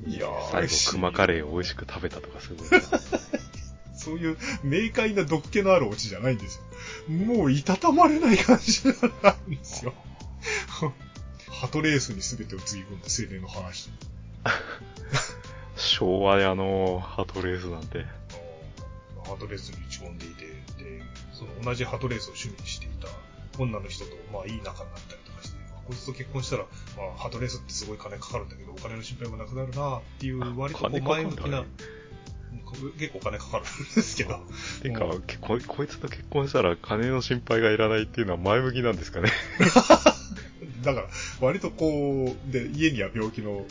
[0.05, 2.59] いやー、最後、熊カレーを美味しく食べたとかそうい
[3.95, 7.13] そういう明快な毒気のあるオチじゃないんですよ。
[7.13, 9.93] もういたたまれない感じなんですよ。
[11.47, 13.89] ハトレースに全てをつぎ込んだ青年の話。
[15.77, 18.05] 昭和やの、ハトレースなんて。
[19.23, 20.52] ハトレースに打ち込んでいて、で、
[21.43, 23.07] その同じハトレースを趣味にしていた
[23.61, 26.63] 女の人と、まあいい仲になったりとかして、まあこいつと結婚したら、
[26.97, 31.63] まあハトレースってすごい金かかるんだけど、お金の心配もなくなるなっていう割と前向きな、
[32.97, 34.39] 結構お金かかるんですけど、
[34.81, 39.29] てかうん、けここいつと結婚したら金の心配がいらないっていうのは前向きなんですかね？
[40.83, 41.07] だから、
[41.39, 43.67] 割とこう、で、家には病気のお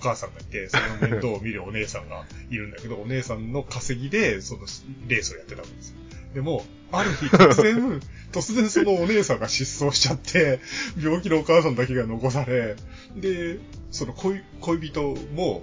[0.00, 4.62] 母さんがいて、その面倒を見るお姉さんがいるんだけど、お姉さんの稼ぎで、その、
[5.06, 5.96] レースをやってたわけですよ。
[6.34, 8.00] でも、ある日突然、
[8.32, 10.60] 突然そのお姉さんが失踪しちゃって、
[11.02, 12.76] 病気のお母さんだけが残され、
[13.16, 13.58] で、
[13.90, 15.62] その恋恋人も、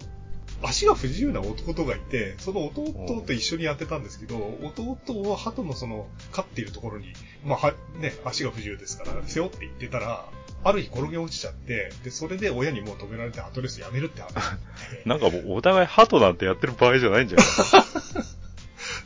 [0.64, 7.08] 足が不自由な弟がいて、その弟と一緒にやってたんですけど、弟を鳩のその、飼っているところに、
[7.46, 10.26] まあ、は、ね、足が不自由ですから、背負って行ってたら、
[10.64, 14.34] ある日転げ落ちちゃって、で、それで親にもう止められて、鳩レースやめるって話。
[15.06, 17.46] なんかもうお互い鳩なんてやってる場合じゃないんじゃない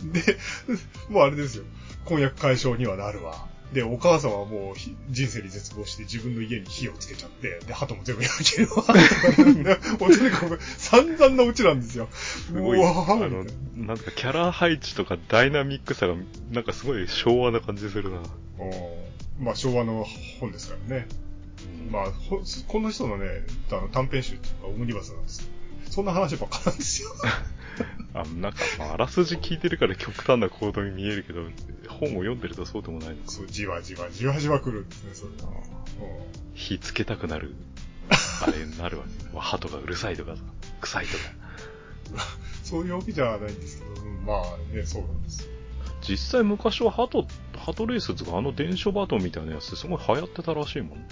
[0.12, 0.38] で、
[1.10, 1.64] もうあれですよ。
[2.06, 3.48] 婚約解消にはなるわ。
[3.74, 8.84] で、お母さんはもうひ人生に絶望して自分の家に火をつけちゃって、で、鳩も全部焼けるわ。
[10.00, 12.10] もうとにかく散々なオチなんですよ。
[12.12, 16.16] すごい、あーのな、なんかキャラ配置とかダイナミックさが、
[16.52, 18.18] なんかすごい昭和な感じするな。
[18.18, 18.24] うん
[19.40, 20.06] まあ昭和の
[20.40, 21.08] 本ですからね。
[21.92, 23.26] まあ、ほこの人のね、
[23.72, 25.46] あの短編集っていうかオムニバスなんですけ
[25.88, 27.10] ど、そんな話ばっかなんですよ。
[28.14, 31.44] あの、なんか、まあ、あらすじ聞いてるから極端な行動に見えるけど、
[31.88, 33.32] 本を読んでるとそうでもないのか。
[33.32, 35.48] そう、じわじわ、じわじわ来るんですね、それが。
[35.48, 37.56] うん火つけたくなる、
[38.46, 39.24] あれになるわけ。
[39.34, 40.42] まあ、鳩がうるさいとかさ、
[40.82, 41.24] 臭いとか。
[42.64, 45.50] そういうわけじゃないんですけど、うんまあね、そうなんですよ。
[46.02, 47.26] 実際昔は鳩、
[47.58, 51.08] 鳩レースとかあの電書バトンみたいなやつすごい流行ってたらしいもんね。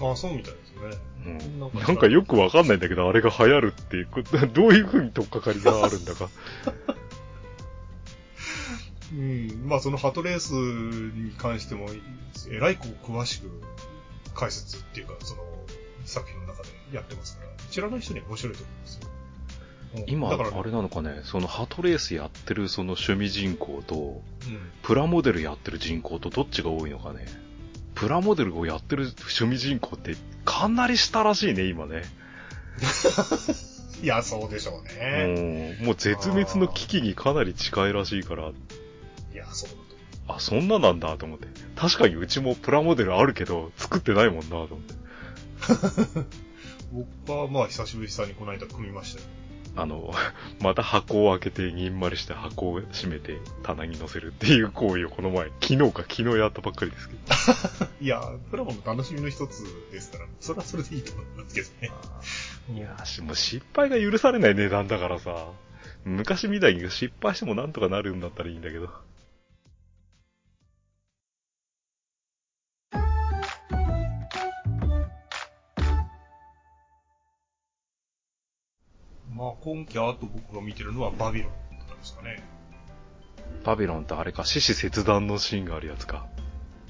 [0.00, 1.02] ああ、そうみたいですね。
[1.28, 1.80] うん。
[1.80, 4.08] なんかよくわかんないんだけど、あれが流行るっていう
[4.52, 6.28] どういう風に取っかかりがあるんだか。
[9.10, 11.88] うん、まあそのハトレースに関しても、
[12.50, 13.50] えらいこう詳しく
[14.34, 15.42] 解説っていうか、その
[16.04, 19.08] 作品の中でやってますから、知らない人には面白いと思いますよ。
[19.08, 19.18] うん
[20.06, 27.24] 今、だから、あれなのかね、その鳩レースやってるその趣味人口と、うん、プラモデルやってる人口とどっちが多いのかね。
[27.98, 32.04] プラモデルをやってる趣味人口ってかなりしたらしいね、今ね。
[34.00, 35.74] いや、そうでしょうね。
[35.80, 35.86] うん。
[35.86, 39.80] もう絶滅の危機にかなり近いらしいから、いや、そうだと
[40.28, 41.48] 思あ、そんななんだと思って。
[41.74, 44.94] 確かにうちもプラモデルあるけど、作ってないもんなと思って。
[46.22, 46.26] う。
[47.26, 49.26] 僕はまあ久しぶりにこの間組みましたよ。
[49.78, 50.12] あの、
[50.60, 57.20] また箱を開けて、にんまりして箱を閉めて棚に乗せるっていう行為をこの前、昨日か昨日やったばっかりですけど。
[58.00, 59.62] いや、プラモの楽しみの一つ
[59.92, 61.92] ですから、それはそれでいいと思いますけどね。
[62.74, 65.46] いやーし、もう失敗が許されない値段だからさ、
[66.04, 68.90] 昔みたいに失敗してもなんとかなるんだったらいいんだけど。
[79.38, 82.42] まあ今期あと僕が見てるのはバビロンなんですかね。
[83.64, 86.26] バビロンってあれか、獅子切断のシーンがあるやつか。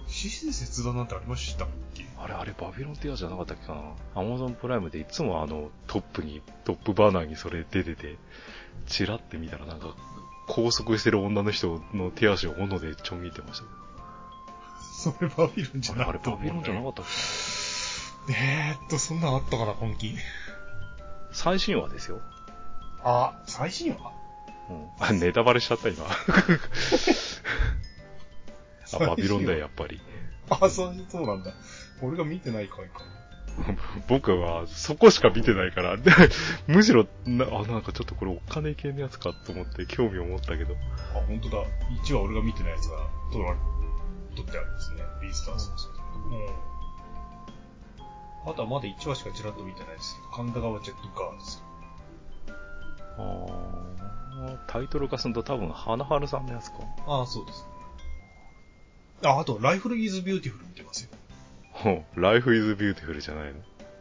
[0.07, 2.07] 獅子で切断なんてありましたっけ？
[2.19, 8.17] あれあれバビロンってやつじゃなかったっけかなアマゾンプライムでいつもあのトップに、トップバナーにそれ出てて、
[8.87, 9.95] チラって見たらなんか、
[10.49, 13.71] 拘束してる女の人の手足を斧でちょん切ってましたけ
[15.13, 16.01] それバビロンじゃど。
[16.01, 17.05] あれあれないと思うバビロンじゃなかっったっ
[18.27, 18.33] け？
[18.33, 18.39] た。
[18.39, 20.17] えーっと、そんなんあったかな、今期。
[21.31, 22.21] 最新話ですよ。
[23.03, 24.13] あ、最新話？
[24.71, 24.89] うん。
[24.99, 26.05] あ、ネタバレしちゃった今。
[28.95, 30.01] あ、バビロンだよ、やっぱり。
[30.51, 31.53] あ、そう、そうなんだ。
[32.03, 33.03] 俺が見てない回か。
[34.09, 36.13] 僕はそこしか見てないから、で
[36.67, 40.75] むしろな、あ、なんかちょっとこれお金系のやつかと思って興味を持ったけど。
[41.15, 41.65] あ、本当だ。
[42.05, 42.99] 1話俺が見てないやつが、
[43.33, 43.59] 取られ、
[44.37, 45.03] 取ってあるんですね。
[45.23, 45.75] ビースターズの。
[48.47, 48.51] うん。
[48.51, 51.59] あとはまだ1話しかちらっと見てないですけど、神田川ジェットガールズ。
[54.67, 56.79] タイトルからすると多分、花春さんのやつか。
[57.07, 57.69] ああ、そうですね。
[59.31, 61.11] あ、あと、ライフルイズビューティフル見てますよ。
[61.73, 63.53] ほう、ライフイズビューティフルじゃない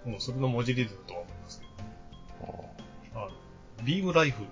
[0.06, 0.12] の？
[0.12, 1.66] もうそれの文字列だとは思いますけ
[2.46, 2.70] ど。
[3.20, 3.32] ああの、
[3.86, 4.52] ビームライフルの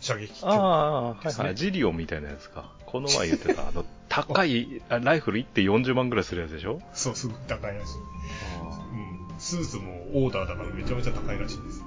[0.00, 1.54] 射撃ああ、はいはい。
[1.54, 2.70] ジリオンみたいなやつか。
[2.86, 6.80] この前言ってた、あの、 高いあライフル1.40万ぐらいするやつでしょ？
[6.92, 7.98] そう、すごく高いらしい。
[7.98, 9.38] うん。
[9.38, 11.82] スーツもオーダーだからめちゃめちゃ高いらしいです。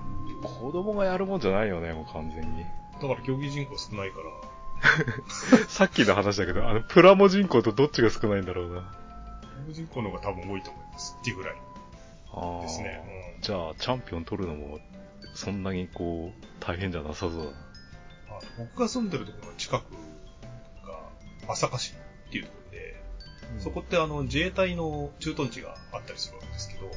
[0.47, 2.63] 子供がやるもんじゃないよね、もう完全に。
[3.01, 4.51] だから競技人口少ないから、
[5.67, 8.81] さっきの話だけど、あの、プラモ人口とどっちが少ないんだろうな。
[8.81, 11.17] 競技人口の方が多分多いと思います。
[11.19, 11.55] っていうぐらい
[12.33, 12.61] ああ。
[12.61, 13.03] ですね。
[13.15, 14.79] うんじゃあ、チャンピオン取るのも、
[15.33, 17.49] そんなにこう、大変じゃなさそうだな。
[17.49, 17.53] あ
[18.59, 19.83] 僕が住んでるところの近く
[20.85, 21.09] が、
[21.47, 21.95] 朝霞市
[22.27, 23.03] っていうところで、
[23.59, 26.91] そこってあの、自衛隊の駐屯地があったりするわけですけど、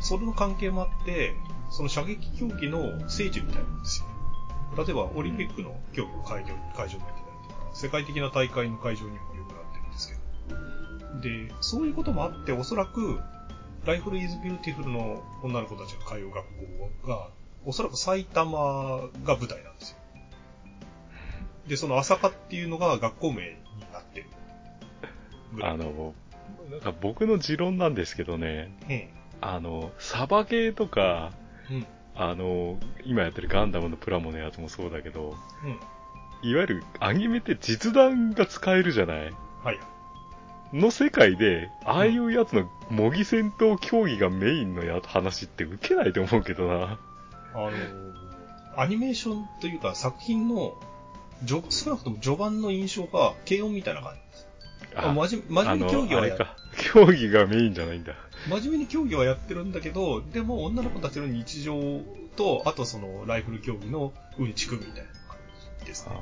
[0.00, 1.32] それの関係もあって、
[1.70, 4.06] その射撃競技の聖地みたいなんですよ。
[4.84, 11.48] 例えば、オリンピックの競技の会場会場になってたりとか、世界的な大会の会場にもよくなってるんですけど。
[11.48, 13.20] で、そういうこともあって、おそらく、
[13.84, 16.44] ライフルイズビューティフルの女の子たちが通う学
[17.02, 17.30] 校が、
[17.64, 18.58] おそらく埼玉
[19.24, 19.98] が舞台なんですよ。
[21.66, 23.56] で、その朝霞っていうのが学校名に
[23.92, 24.26] なってる。
[25.62, 26.14] あの、
[26.70, 29.08] なんか僕の持論なんですけどね、うん。
[29.40, 31.32] あの、サバゲーとか、
[31.70, 31.86] うん。
[32.14, 36.50] あの、今やってるガンダムのプラモのやつもそうだけど、うん。
[36.50, 39.32] いわゆるアニメって実弾が使えるじゃない？
[39.64, 39.78] はい。
[40.72, 46.98] の世界で、ああいうやつの模擬戦闘競技がメインのや話って受けないと思うけどな。
[47.54, 47.70] あの、
[48.76, 50.74] アニメーションというか作品の、
[51.46, 54.20] 序少なくとも序盤の印象が軽音みたいな感じ。
[54.94, 56.56] あ真面真面目に競技はやか。
[56.92, 58.14] 競技がメインじゃないんだ。
[58.48, 62.00] 真面目に競技はやってるんだけど、でも女の子たちの日常
[62.36, 65.38] と、あとそのライフル競技のうんちくみたいな感
[65.80, 66.12] じですね。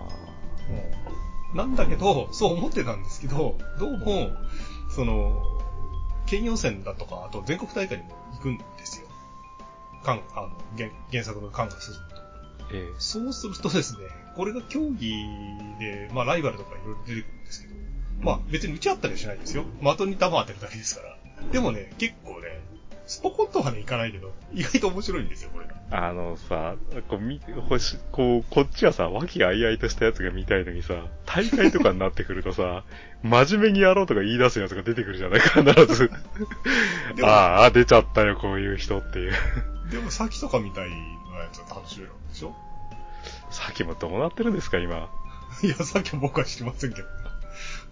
[0.70, 4.30] うんなんだけど、そう思ってたんですけど、どうも、
[4.90, 5.42] その、
[6.26, 9.06] 県予選だとか、あと全国大会にも行くんですよ。
[10.02, 12.76] かんあの原原作の感が進むと。
[12.76, 14.00] ええそうするとですね、
[14.36, 15.14] これが競技
[15.78, 17.74] で、まあライバルとかいろいろ出てくるんですけど、
[18.20, 19.64] まあ別に打ち合ったりはしないですよ。
[19.82, 21.16] 的に弾当てるだけですから。
[21.52, 22.60] でもね、結構ね、
[23.06, 25.74] スポコンとはね、いかないけど、意外と面白いんですよ、これが。
[26.08, 26.74] あのさ、
[27.08, 32.82] こう、み、ほし、こう、こっちはさ、和気あいあいとしたやつが見たいのにさ、大会とかになってくるとさ、
[33.22, 35.40] 真面目にやろうとか言い出すやつが出てくるじゃない？
[35.40, 35.62] 必
[35.94, 36.10] ず。
[37.22, 39.32] ああ、出ちゃったよ、こういう人っていう。
[39.92, 42.56] でも、さっきとかみたいなやつは楽しめるわけでしょ？
[43.50, 45.08] さっきもどうなってるんですか、今。
[45.62, 47.06] いや、さっきは僕は知りませんけど。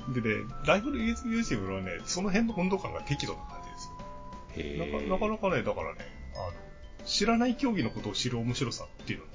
[0.09, 5.09] でね、ライフル YouTube のね、その辺の温度感が適度な感じですよ。
[5.09, 6.01] なかなかね、だからね、
[6.35, 9.33] あの、知らない競技のことを知る面白さっていうのも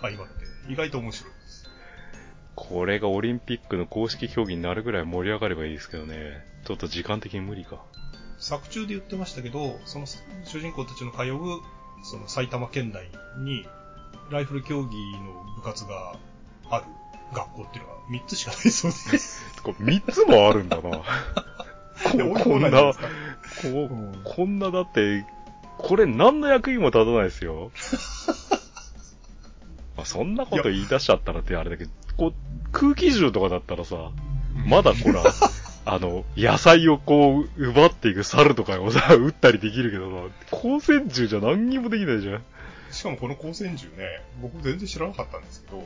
[0.00, 1.70] 相まって、意外と面白いです。
[2.56, 6.44] これがオリンピックの公式競技になるぐらい盛り上がればいいですけどね。
[6.64, 7.84] ちょっと時間的に無理か。
[8.38, 10.06] 作中で言ってましたけど、その
[10.44, 11.60] 主人公たちの通う、
[12.02, 13.64] その埼玉県内に、
[14.30, 16.16] ライフル競技の部活が
[16.70, 16.84] ある
[17.32, 19.42] 学校っていうのが3つしかないそうです。
[19.62, 21.02] これ3つもあるんだな。
[22.04, 22.94] ここんな、こ
[23.64, 25.24] うんこんなだって、
[25.78, 27.70] これ何の役にも立たないですよ。
[29.96, 32.32] まあ、そんなこと言い出しちゃったらってあれだけど、こう、
[32.70, 34.12] 空気銃とかだったらさ、
[34.66, 35.24] まだほら、
[35.84, 42.42] あの、野菜をこう、奪っていく猿とかをさ、撃ったりできるけどさ、光線銃じゃ何にもできないじゃん。
[42.90, 45.84] しかもこの光線銃ね、僕全然知らなかったんですけど、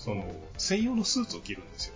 [0.00, 0.24] その、
[0.56, 1.94] 専用のスーツを着るんですよ。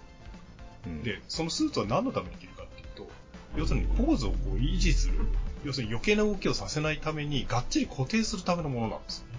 [0.87, 3.09] うんで、そのスーツは何のために着るかっていうと、
[3.57, 5.27] 要するにポーズをこう維持する、
[5.65, 9.35] 要するに余計な動きをさせないために、がっちり固定するためのものなんですよね。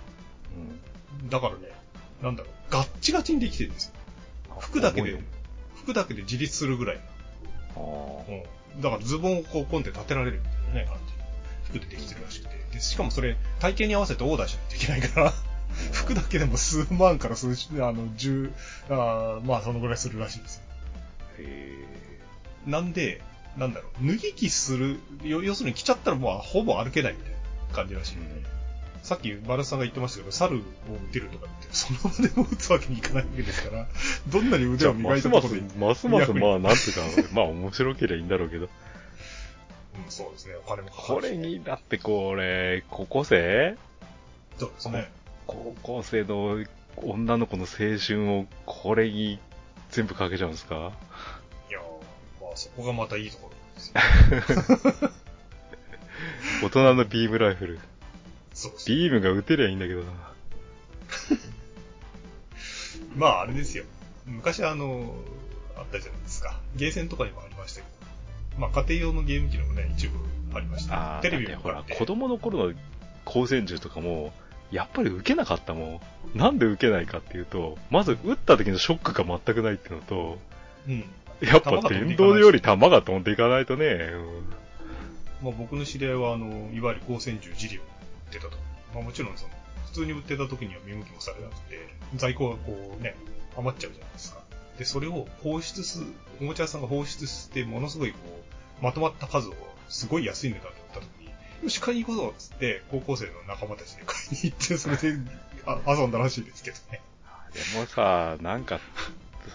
[1.30, 1.60] だからね、
[2.23, 3.91] なんだろう、ガッチガチにできてるんですよ。
[4.60, 5.21] 服だけで
[5.75, 6.99] 服だけで自立するぐらい。
[7.78, 8.82] うん。
[8.82, 11.13] だからズボンをこうポンって立てられるみたいなね、感じ。
[11.69, 12.56] 服でできてるらしくて。
[12.73, 15.34] で、しかもそれ、体型に合わせてオーダーしないといけないから、
[15.91, 18.51] 服だけでも数万から数十、あの、十、
[18.89, 20.57] あーまあそのぐらいするらしいです。
[20.57, 20.63] よ。
[21.39, 21.75] へ
[22.65, 23.21] なんで、
[23.57, 27.31] なんだろう、脱ぎ着する、要要するに着ちゃったらもうほぼ歩けないみたい
[27.69, 28.15] な感じらしい。
[28.15, 28.19] ん。
[28.21, 28.55] で、
[29.03, 30.59] さっきバルさんが言ってましたけど、猿を
[31.09, 33.88] 撃てるとかって、その場でも撃つわけにいかないわけですから、
[34.27, 38.65] どんなにじ腕を磨いたところで、、ますます、役にまあ、なんていうか、まあ、面白ければいいんだろうけど。
[38.65, 38.67] う
[40.07, 43.77] ん、そうですね、お金もかかこるしれに、だってこれ、高校生？
[44.57, 45.11] そうですね。
[45.47, 46.63] 高校生の
[46.97, 49.39] 女の子の青春をこれに
[49.91, 50.75] 全部かけちゃうんですか？
[51.69, 55.12] いやーまあそこがまたいいところですよ。
[56.63, 57.79] 大人のビームライフル。
[58.53, 60.12] そうですビームが撃てりゃいいんだけどな。
[63.15, 63.84] まああれですよ。
[64.25, 65.13] 昔あの、
[65.77, 66.60] あったじゃないですか。
[66.75, 67.88] ゲーセンとかにもありましたけ
[68.55, 70.17] ど、まあ家庭用のゲーム機のもね、一部
[70.53, 71.19] ありました。
[71.21, 72.73] テレビだってほら、子供の頃の
[73.27, 74.34] 光線銃とかも、
[74.75, 76.01] やっぱり受けなかったも
[76.33, 76.38] ん。
[76.38, 80.38] なんで受けないかっていうと、まず撃った時のショックが全くないっていうのと、
[80.88, 81.05] うん。
[81.41, 84.65] やっぱ電動より弾が飛んでいかないとね、うん
[85.41, 87.83] まあ僕の知り合いは、あの、いわゆる光線銃ジリを売
[88.29, 88.57] ってたと。
[88.93, 89.51] まあもちろんその、
[89.85, 93.15] 普通に売ってた時には見向きもされなくて、在庫がこうね、
[93.57, 94.39] 余っちゃうじゃないですか。
[94.78, 96.03] で、それを放出す、
[96.41, 98.17] おもちゃ屋さんが放出して、ものすごいこ
[98.82, 99.53] う、まとまった数を、
[99.88, 100.84] すごい安い値段で
[101.66, 105.18] よし、買いに行こうぞっつって、高校生の仲間たちで買いに行って、それで
[105.66, 107.01] あ遊んだらしいですけどね。
[107.53, 108.80] でもさ、なんか、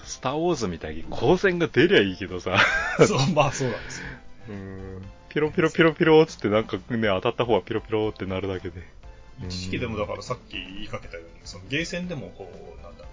[0.05, 2.59] スターウォーズみたいに光線が出りゃいいけどさ、
[3.07, 4.07] そう、まあそうなんですよ。
[4.49, 8.83] うんピロピロピロピロっつってなんかね、当たった方はピロピロってなるだけで。
[9.47, 13.05] 一時期でもだからさっき言いかけたように、そのゲーセンでもこう、なんだ、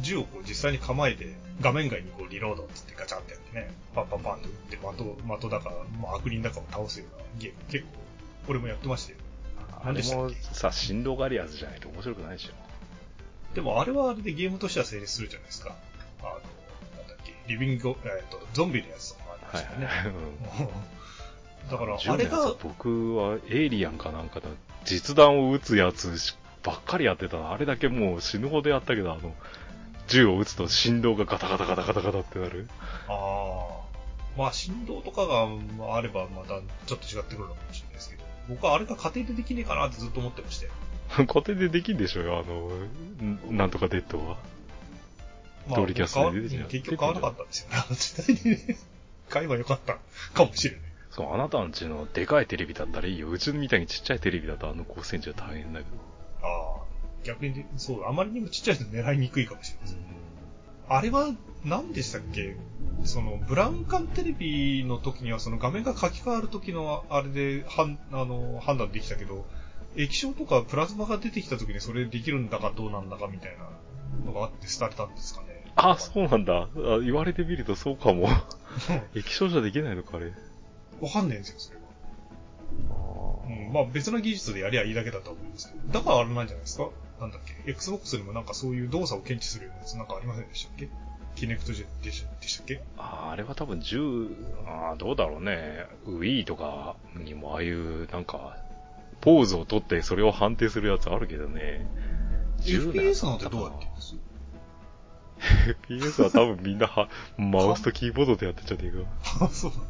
[0.00, 5.72] 銃をこう実際に構えて、画面外にこうリロードっつってガチャってやってね、パンパンパンと撃って、的、的だか、
[6.02, 8.05] まあ悪人だかを倒すようなゲーム、結構、
[8.48, 9.18] 俺もやってましたよ。
[9.84, 12.52] あれもさ、振動があるやつじゃないと面白くないでしょ。
[13.54, 15.74] でもあれはあれでゲームとしては成立するじゃないですか。
[16.22, 16.40] あの、
[17.46, 20.68] リビング、えっ、と、ゾンビのやつとかありまはいしたよね。
[21.70, 24.50] だから、あれが、僕はエイリアンかなんかの
[24.84, 27.52] 実弾を撃つやつばっかりやってたな。
[27.52, 29.34] あれだけもう死ぬほどやったけど、あの、
[30.08, 32.68] 銃を撃つと振動がガタガタガタガタガタってなる。
[33.08, 35.48] ああ、まあ振動とかが
[35.94, 38.15] あればまたちょっと違ってくるのかもしれないですけど、
[38.48, 40.68] 僕はあれが家庭でできねえかなってずっと思ってまして。
[41.16, 44.36] 家庭でできんでしょうよ、あの、んなんとかデッドは。
[45.68, 48.76] まあ、ドリキャスで出て結局買わなかったんですよ時代にね。
[49.28, 49.98] 買えばよかった
[50.34, 50.80] かもしれない。
[51.10, 53.30] そう、あなたんちのでかいテレビだったらいいよ。
[53.30, 55.96] うちみたいにちっちゃいテレビだとあの5センチは大変だけど。
[56.46, 56.84] ああ、
[57.24, 59.96] 逆にね、そう、あまりにもちっちゃいと狙いにくいかもしれないです。
[60.88, 61.34] あれは、
[61.66, 62.56] 何でしたっけ？
[63.04, 69.44] その、ブラウン管テレビの時には、その画面が書き換わる時のあれで、はん、あの、判断できたけど、
[69.96, 73.68] 液晶とかプラズマが出てきた時にそれできるんだかどうなんだかみたいな
[74.26, 75.64] のがあって廃れたんですかね。
[75.74, 76.68] あ、そうなんだ。
[76.76, 78.28] あ言われてみるとそうかも。
[79.16, 80.32] 液晶じゃできないのか、あれ。
[81.00, 81.84] わかんないんですよ、それは。
[83.46, 85.92] うん、まあ別の技術でやりゃいいだけだと思いますけど。
[85.92, 86.88] だからあれなんじゃないですか？
[87.20, 90.88] なんだっけ ?Xbox にもなんかそういう動作を検知するようなやつなんかありませんでしたっけ？
[91.34, 92.80] キネクトジェでしたでしたっけ？
[92.98, 94.34] ああれは多分10、
[94.66, 95.86] あーどうだろうね。
[96.06, 98.56] Wii とかにもああいう、なんか、
[99.20, 101.86] ポーズを取ってそれを判定するやつあるけどね。
[102.60, 104.16] 10 ?FPS なんてどうやってんです
[105.88, 109.44] ？FPS は多分みんなは、マウスとキーボードでやってんじゃねえか。
[109.44, 109.86] あ、そうなんだ。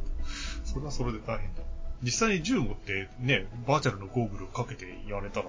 [0.64, 1.62] それはそれで大変だ。
[2.02, 5.46] 実際に銃持ってね、バーチャルのゴーグルをかけてやれたら、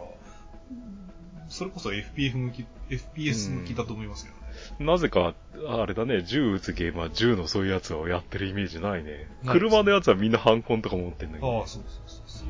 [1.50, 4.92] それこそ FPF 向き、FPS 向きだと思いますけどね。
[4.92, 5.34] なぜか、
[5.68, 9.12] あれだね、銃撃つゲームは銃のそういうやつをやってるイメージないね。
[9.12, 11.60] ないですね車のやつはみんなハンコンとか持ってんだけど。
[11.60, 12.48] ああ、そうそうそうそう。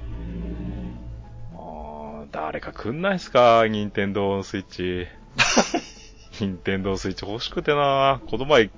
[1.56, 5.08] あー誰かくんないっすか、ニンテンドースイッチ。
[6.41, 8.70] ニンテンドースイッチ欲しくてなこの前、い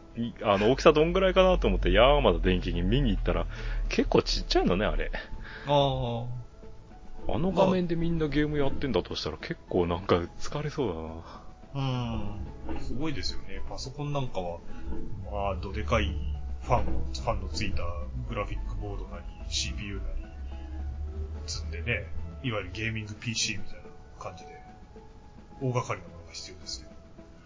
[0.44, 3.46] あの、大きさどんぐらいかなと思って、ヤーマダ電気に見に行ったら、
[3.90, 5.12] 結構ちっちゃいのね、あれ。
[5.68, 6.49] ああ。
[7.36, 12.82] あの画面でみんなゲームやってんだとしたら結構なんか疲れそうだなうん。
[12.82, 13.62] すごいですよね。
[13.70, 14.60] パソコンなんかは、
[15.32, 16.16] まあ、どでかい
[16.62, 17.84] ファンの、ファンのついた
[18.28, 20.26] グラフィックボードなり、CPU なり、
[21.46, 22.08] 積んでね、
[22.44, 23.82] いわゆるゲーミング PC みたいな
[24.20, 24.52] 感じで、
[25.62, 26.90] 大掛かりなものが必要ですよ。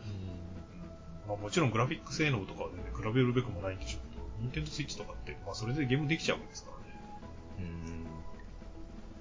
[0.06, 7.00] うんまあもちろんグラフィック性能とかはね、比べるべくもないんでしょうけど、ニンテンドスイッチとかって、まあそれでゲームできちゃうわけですからね。
[7.60, 8.13] うん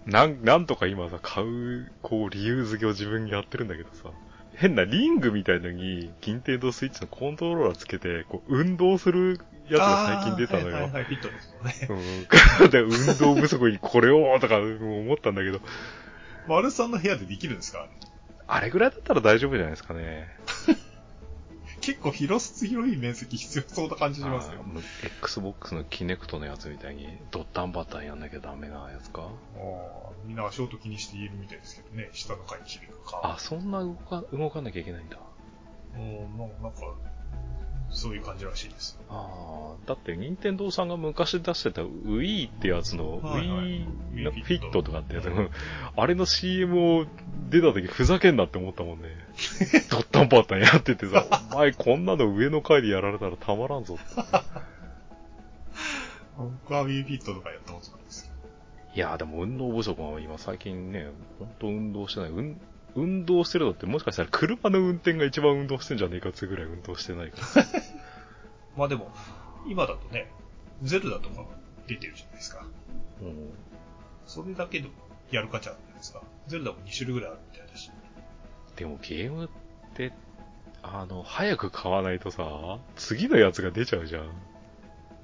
[0.07, 4.11] なん、なんとか今さ、買う、こう、理由付けを自分にやってるんだけどさ、
[4.55, 10.75] 変なリングみたいのに、ニンテンドースイッチのコントローラーつけて、こう、運動するやつが最近出たのよ。
[10.75, 12.27] はいはいはい、フィットですよね。
[12.63, 12.71] うん。
[12.71, 15.61] で、運動不足にこれを、とか思ったんだけど、
[16.49, 17.87] 丸さんの部屋でできるんですか？
[18.49, 20.29] あれぐらいだったら大丈夫じゃないですかね。
[21.83, 24.65] 結構広す、広い面積必要そうな感じしますよ。
[25.21, 29.23] Xbox のキネクトのやつみたいに、ドッタンバッタンやんなきゃダメなやつか？
[29.23, 33.21] ああみんな足音気にしているみたいですけどね、下の階に響くか。
[33.25, 35.19] あ、そんな動か、動かなきゃいけないんだ。
[35.95, 36.81] うん、ななんか、
[37.93, 38.99] そういう感じらしいです。
[39.09, 45.31] ああ、だって、任天堂さんが昔出してた Wii ってやつの、はいはい Wii フィットとかってやつ、
[45.97, 47.07] あれの CM を
[47.51, 49.09] 出た時ふざけんなって思ったもんね。
[49.91, 54.23] ドッタンパッタンやっててさ、お前こんなの上の階でやられたらたまらんぞって。
[56.37, 58.35] 僕は Wii フィットとかやったことないですけど。
[58.95, 62.31] いやーでも運動不足は今最近ね、ほんと運動してない。
[62.31, 62.61] 運
[62.95, 67.65] 運動してるのってもしかしたら車の運転が一番運動してんじゃねえかってぐらい運動してないから。
[68.77, 69.11] まあでも、
[69.67, 70.31] 今だとね、
[70.83, 71.45] ゼルダとか
[71.87, 72.67] 出てるじゃないですか。
[73.23, 73.51] うん
[74.27, 74.89] それだけで
[75.31, 76.23] やる価値あるじゃないですか。
[76.47, 77.91] ゼルダも2種類ぐらいあるみたいだし。
[78.77, 79.49] でもゲームっ
[79.95, 80.13] て、
[80.83, 84.31] あの、早く買わないとさ、次のやつが出ちゃうじゃん。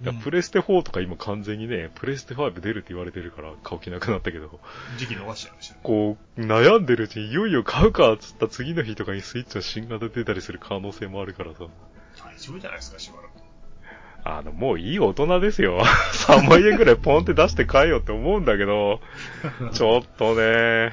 [0.00, 4.60] いやうんプレステ4とか今完全にね、プレステ5出るって言われてるから買う気なくなったけど、
[4.96, 5.80] 時期逃しちゃいましたね。
[5.82, 11.66] こう、悩んでるうちにいよいよ買うかっつった次の日とかにスイッチの新型出たりする可能性もあるからさ。
[12.16, 13.48] 大丈夫じゃないですか、しばらく。
[14.24, 15.80] あの、もういい大人ですよ。
[16.12, 19.00] 3万円くらいポンって出して買えよって思うんだけど、
[19.72, 20.92] ちょっとね、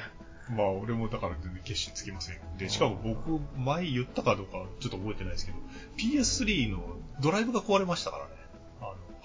[0.50, 2.42] まあ、俺もだから全然決心つきませんよ。
[2.58, 5.58] で、しかも僕、前言ったかどうかちょっと覚えてないですけど、
[5.98, 8.32] PS3 のドライブが壊れましたからね。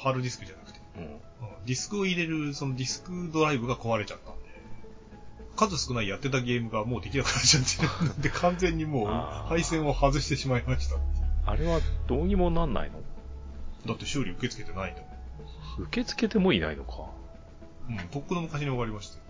[0.01, 0.81] ハードディスクじゃなくて。
[0.97, 1.21] うんうん
[1.67, 4.49] ディスクを入れる、そのディスクドライブが壊れちゃったんで、
[5.57, 9.07] 数少ないやってたゲームがもうできなくなっちゃってるん で、完全にもう
[9.49, 10.97] 配線を外してしまいました。
[11.47, 13.03] あれはどうにもなんないの？
[13.87, 15.83] だって修理受け付けてないんだもん。
[15.85, 17.11] 受け付けてもいないのか。
[17.89, 19.23] うん、とっくの昔に終わりましたよ。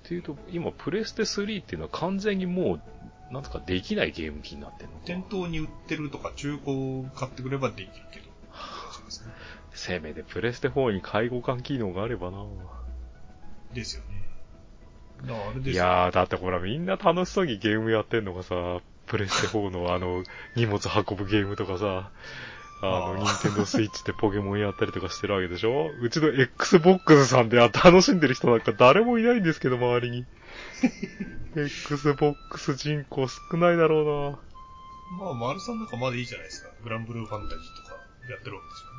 [0.00, 5.02] っていうと、今、プレステ3っていうのは完全にもう、なんとかできないゲーム機になってるのか。
[5.04, 8.30] 店頭に売ってるとか中古を買ってくればできるけど、
[9.10, 9.32] ますね。
[9.72, 12.44] せめてプレステ4に介護官機能があればな
[13.72, 14.28] ですよね。
[15.22, 20.24] だからあれですよいやー、だってほらみんな楽しそうにゲームやってんのがさ、プレステ4のあの、
[20.56, 22.10] 荷物運ぶゲームとかさ、
[22.82, 25.90] あの、ニンテンドースイッチでポケモンやったりとかしてるわけでしょ？
[26.00, 30.24] うちの Xbox さんで楽しんでる人なんか誰もいないんですけど、周りに。
[31.56, 34.38] Xbox 人口少ないだろ
[35.18, 36.70] うなまあ、丸さんなんかまだいいじゃないですか。
[36.82, 37.96] グランブルーファンタジーとか
[38.30, 38.89] やってるわけですよ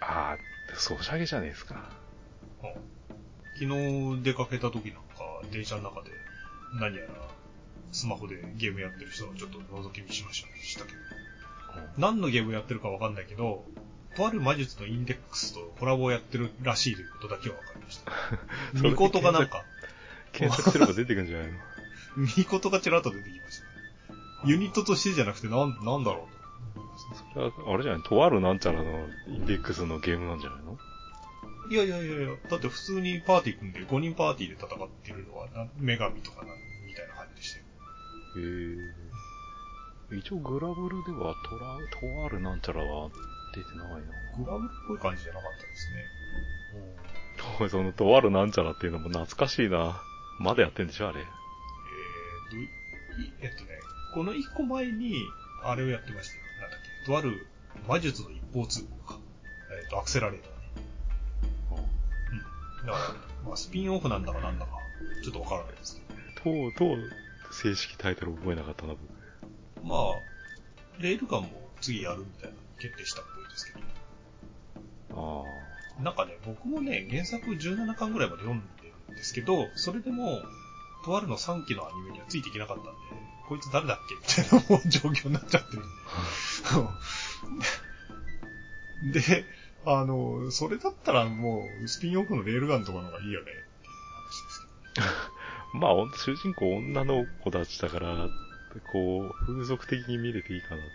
[0.00, 0.06] ね。
[0.06, 1.90] あー、ソシャゲじゃねえですか。
[3.58, 5.02] 昨日出かけた時なんか、
[5.50, 6.10] 電車の中で
[6.78, 7.08] 何やら
[7.92, 10.44] スマホでゲームやってる人をちょっと覗き見しまし
[10.76, 10.98] たけど、
[11.96, 13.64] 何のゲームやってるかわかんないけど、
[14.14, 18.12] とある魔術のインデックスとコラボをやってるらしいということだけはわかりました。
[18.82, 19.64] ミコトがなんか、
[20.32, 21.58] 検索すれば出てくるんじゃないの？
[22.36, 23.70] ミコトがちらっと出てきましたね。
[24.44, 26.35] ユニットとしてじゃなくてなん、なんだろう。
[27.34, 30.78] それは、あれじゃないとあるなんちゃらのインデックスのゲームなんじゃないの？
[31.68, 36.52] いやいやいやいや、だって普通にパーティー組んで5人パーティーで戦ってるのはな、女神とかな、
[36.86, 37.64] みたいな感じでしたよ。
[38.36, 38.40] へ
[40.14, 40.18] え。
[40.18, 43.10] 一応グラブルではトラ、とあるなんちゃらは
[43.54, 44.44] 出てないな。
[44.44, 46.04] グラブルっぽい感じじゃなかったですね。
[47.58, 50.00] と そのとあるなんちゃらっていうのも懐かしいな。
[50.38, 51.20] まだやってんでしょあれ。
[51.20, 51.26] えー
[53.40, 53.70] えっとね、
[54.14, 55.16] この一個前に、
[55.64, 56.45] あれをやってました
[57.06, 57.46] とある
[57.88, 59.18] 魔術の一方通行か。
[59.80, 60.56] えっ、と、アクセラレーターね。
[62.82, 62.86] うん。
[62.86, 63.14] だから、
[63.46, 64.72] まあ、スピンオフなんだかなんだか、
[65.22, 66.72] ちょっとわからないですけどね。
[66.74, 66.98] とうとう
[67.52, 69.86] 正式タイトル覚えなかったな、僕。
[69.86, 70.00] まあ、
[70.98, 71.48] レールガンも
[71.80, 73.72] 次やるみたいな決定したっぽいですけ
[75.14, 75.44] ど。
[75.98, 78.66] あなんかね、僕もね、原作17巻ぐらいまで読んで
[79.08, 80.42] るんですけど、それでも、
[81.04, 82.90] とあるの3期のアニメにはついていけなかったんで、
[83.48, 84.14] こいつ誰だっけ？
[84.14, 85.82] みたいな状況になっちゃってる
[89.10, 89.20] んで。
[89.20, 89.44] で、
[89.84, 94.60] あの、それだったらもう、スピンオフのレールガンとかの方がいいよね、っていう話です
[94.94, 95.06] けど。
[95.06, 95.10] あ。
[95.74, 98.28] まあ、主人公女の子たちだから、
[98.92, 100.90] こう、風俗的に見れていいかなっていう。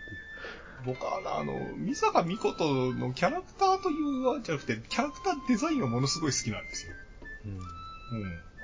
[0.84, 6.92] 僕はあの、三坂美琴のキャラクターというわけじゃなくて、キャラクターデザインがものすごい好きなんですよ。
[7.46, 7.52] うん。
[7.52, 7.62] うん。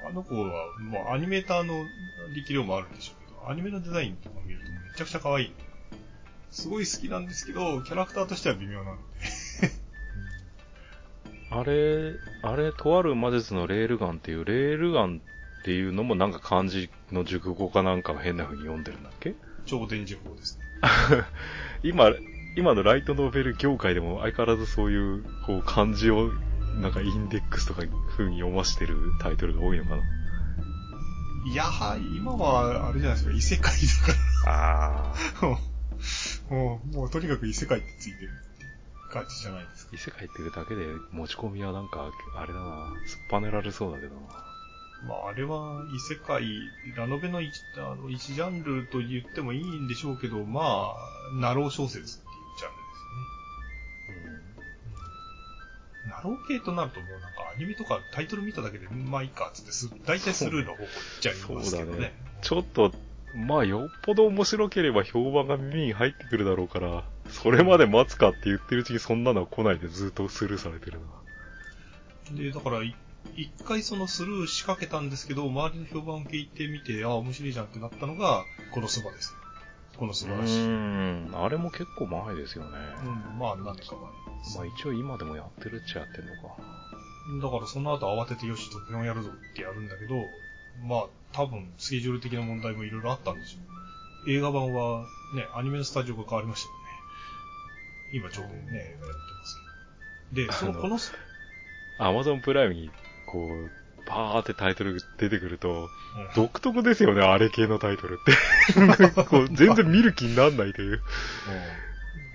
[0.09, 1.86] あの子は、もうアニメーターの
[2.34, 3.18] 力量もあるんでしょ
[3.49, 5.53] アニメのデザインとか見るとめちゃくちゃ可愛い
[6.51, 9.03] すごい好きなんですけど、キャラクターとしては微妙なので。
[11.51, 15.20] あれ、あれ、とある魔術のレールガンっていう、レールガン
[15.61, 19.34] っていうのもなんか漢字の熟語かなんかを変な風に読んでるんだっけ？
[19.66, 20.64] 超伝授法ですね。
[21.82, 22.12] 今、
[22.57, 26.32] 今のライトノベル業界でも相変わらずそういう、こう、漢字を、
[26.80, 30.03] なんかインデックスとか風に読ましてるタイトルが多いのかな？
[31.51, 33.74] いやは、今は、あれじゃないですか、異世界
[34.44, 35.40] だああ。
[35.40, 35.59] から。
[36.51, 39.92] もう、もうとにかく異世界ってついてるって感じじゃないですか。
[39.94, 44.20] 異世界っていうだけで持ち込みはなんか、あれだな、すっぱねられそうだけどな。
[45.07, 46.44] まあ、あれは異世界、
[46.96, 50.94] ラノベの一あの一ジャンルと言ってもいいんでしょうけど、まあ、
[51.35, 52.20] なろう小説
[56.09, 61.99] なろう系となるともうなんかアニメとかタイトル見ただけで、まあいいかっつってす、大体スルーの方向に行っちゃいますけどね。
[62.01, 62.93] ねちょっと、
[63.35, 71.07] まあ、よっぽど面白ければ評判が耳に入ってくるだろうから、それまで待つかって言ってるうちにそんなのは来ないでずっとスルーされてるな。
[72.37, 72.95] で、だからい、
[73.37, 79.47] 一回そのスルー仕掛けたんですけど、周りの評判を聞いてみて、ああ、面白いじゃんってなったのが、このそばですよ。
[79.99, 80.64] この素晴らしい。
[80.64, 81.44] うん、ん。
[81.44, 82.70] あれも結構前ですよね。
[83.38, 84.05] まあ何年か前。
[84.57, 86.57] まあ一応今でもやってるっちゃやってるのか。
[87.42, 90.14] だからその後慌ててよし、とてもやるぞってやるんだけど、
[90.86, 93.59] まあ多分スケジュール的な問題もいろいろあったんでしょ
[94.26, 94.30] う。
[94.30, 96.88] 映画版はね、アニメのスタジオが変わりましたよね。
[98.12, 99.57] 今ちょうどね、映画やってます
[100.34, 100.46] けど。
[100.46, 100.99] で、そのこの、
[101.99, 102.90] アマゾンプライムに、
[103.26, 103.70] こう、
[104.09, 105.89] パーってタイトル出てくると、うん
[106.35, 109.23] 独特ですよね、あれ系のタイトルって。
[109.25, 111.01] こう全然見る気になんないという。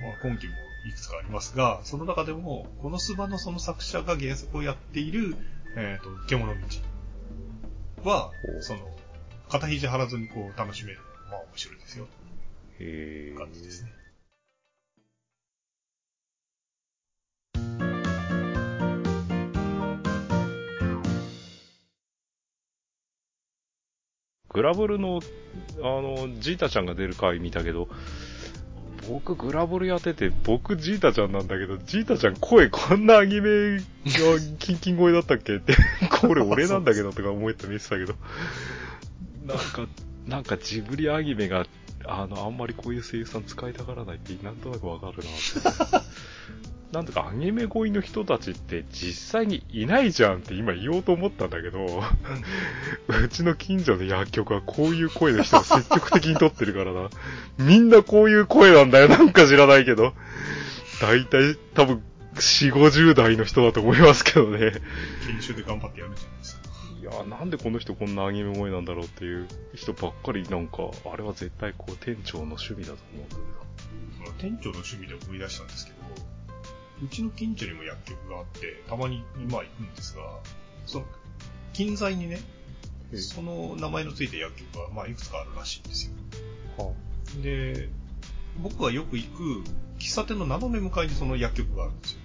[0.01, 0.53] まあ、今期も
[0.85, 5.35] いくつかありますが、その中でも、このスバのその作者が原作をやっている、
[5.75, 8.79] えっ、と、獣道はその、
[9.49, 10.99] 肩肘張らずにこう楽しめる。
[11.29, 12.07] まあ面白いですよ。
[12.79, 13.91] へ感じですね。
[24.53, 25.19] グラブルの、
[25.79, 27.87] あの、ジータちゃんが出る回見たけど、
[29.09, 33.83] 僕グラブルやってて、僕ジータちゃんなんだけど、ジータちゃん声こんなアニメが
[34.59, 35.55] キンキン声だったっけ？
[35.55, 35.75] って、
[36.21, 38.13] これ俺なんだけどとか思って見てたけど、
[39.45, 39.87] なんか、
[40.25, 41.65] なんかジブリアニメが、
[42.05, 46.03] あの、あんまりこういう声優さん使いたがらないって、なんとなくわかるなって。
[46.93, 52.03] なんとかアニメ恋の人たちって実際にいないじゃんって今言おうと思ったんだけど、
[53.07, 57.09] うちの近所の薬局はこういう声の人が積極的に撮ってるからな。
[57.57, 59.07] みんなこういう声なんだよ。
[59.07, 60.13] なんか知らないけど。
[61.01, 62.03] だいたい多分
[62.35, 64.73] 4、50代の人だと思いますけどね。
[65.25, 66.61] 研修で頑張ってやるじゃないですか。
[67.01, 73.37] いや、なんでこの人こんなアニメ声なんだろうっていう人ばっかりなんか、あれは絶対こう店長の趣味だと思うんだ
[74.37, 76.02] 店長の趣味で思い出したんですけど、
[77.03, 80.23] うちの近所にも薬局があって、たまに今行くんですが、
[80.85, 81.05] その、
[81.73, 82.39] 近在にね、
[83.11, 86.13] えその名前のついた薬局が、まあ、いくつかあるらしいんですよ。
[86.77, 86.93] は
[87.41, 87.89] で、
[88.61, 89.63] 僕がよく行く
[89.99, 92.19] 喫茶店の斜め向かいにその薬局があるんですよ。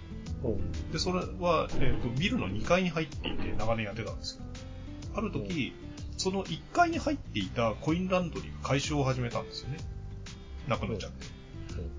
[0.92, 5.72] で、それは、えっ、と、ビルの2階に入っていて長年やってたんですけど、ある時、
[6.16, 9.78] その1階に入っていたコインランドリーが解消を始めたんですよね。
[10.68, 11.37] なくなっちゃって。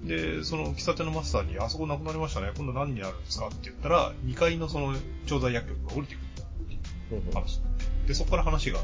[0.04, 8.80] で、その喫茶店のマスターに、あそこなくなりましたね、今度何になるんですかって言ったら、2階のその調剤薬局が降りてくるっていう話になって、で、そこから話が、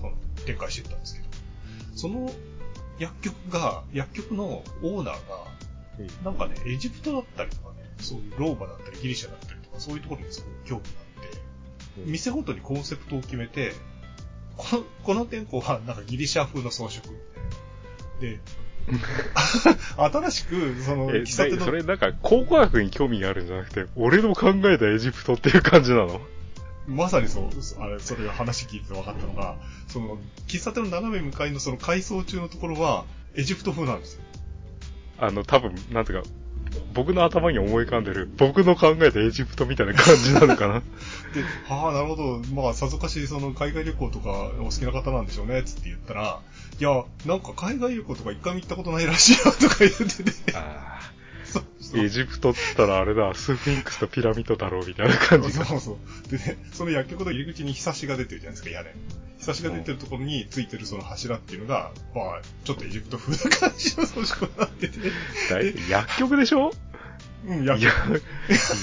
[0.00, 0.12] その、
[0.44, 1.26] 展開していったんですけど、
[1.94, 2.30] その
[2.98, 5.56] 薬局が、薬局のオーナーが、
[6.24, 13.72] なんかね、エジプトだったりとかね、そういうローマだったりギリシャだったりとか、そういうところにすごく興味があって、店ごとにコンセプトを決めて、
[14.56, 18.36] この、この店舗はなんかギリシャ風の装飾みたいな。
[18.36, 18.40] で、
[19.96, 26.20] 新しく、その、え、喫茶店のそれなんか考古学に興味があるんじゃなくて、俺の考えたエジプトっていう感じなの？
[26.86, 29.56] まさにそう、あれ、それが話聞いて分かったのが、
[29.88, 34.22] その、喫茶店の斜め向かいのその改装中のところは、エジプト風なんですよ。
[35.18, 36.28] あの、多分、なんていうか、
[36.94, 40.80] 僕の頭に思い浮かんでる、僕の考えたエジプトみたいな感じなのかな。
[41.34, 42.38] で、はあ、なるほど。
[42.54, 44.30] まあ、さぞかし、その、海外旅行とか
[44.60, 46.40] お好きな方なんでしょうね、つって言ったら、
[46.78, 50.32] いや、なんか海外旅行とか一回も行ったことないらしいよ、とか言ってて。
[50.54, 51.15] あそうー
[51.94, 55.64] エジプトって言ったらあれだ、スフィンクスとピラミッドだろうみたいな感じが。
[55.64, 56.30] そうそう。
[56.30, 58.90] でね、その薬局の入り口に日差しが出てるじゃないですか、屋根。
[59.38, 64.98] 日差しが出てるところについてるその柱っていうのが、まあ、ちょっとエジプト風な感じの装飾になってて、
[65.50, 66.72] だい薬局でしょ？
[67.46, 68.22] うん、いや薬、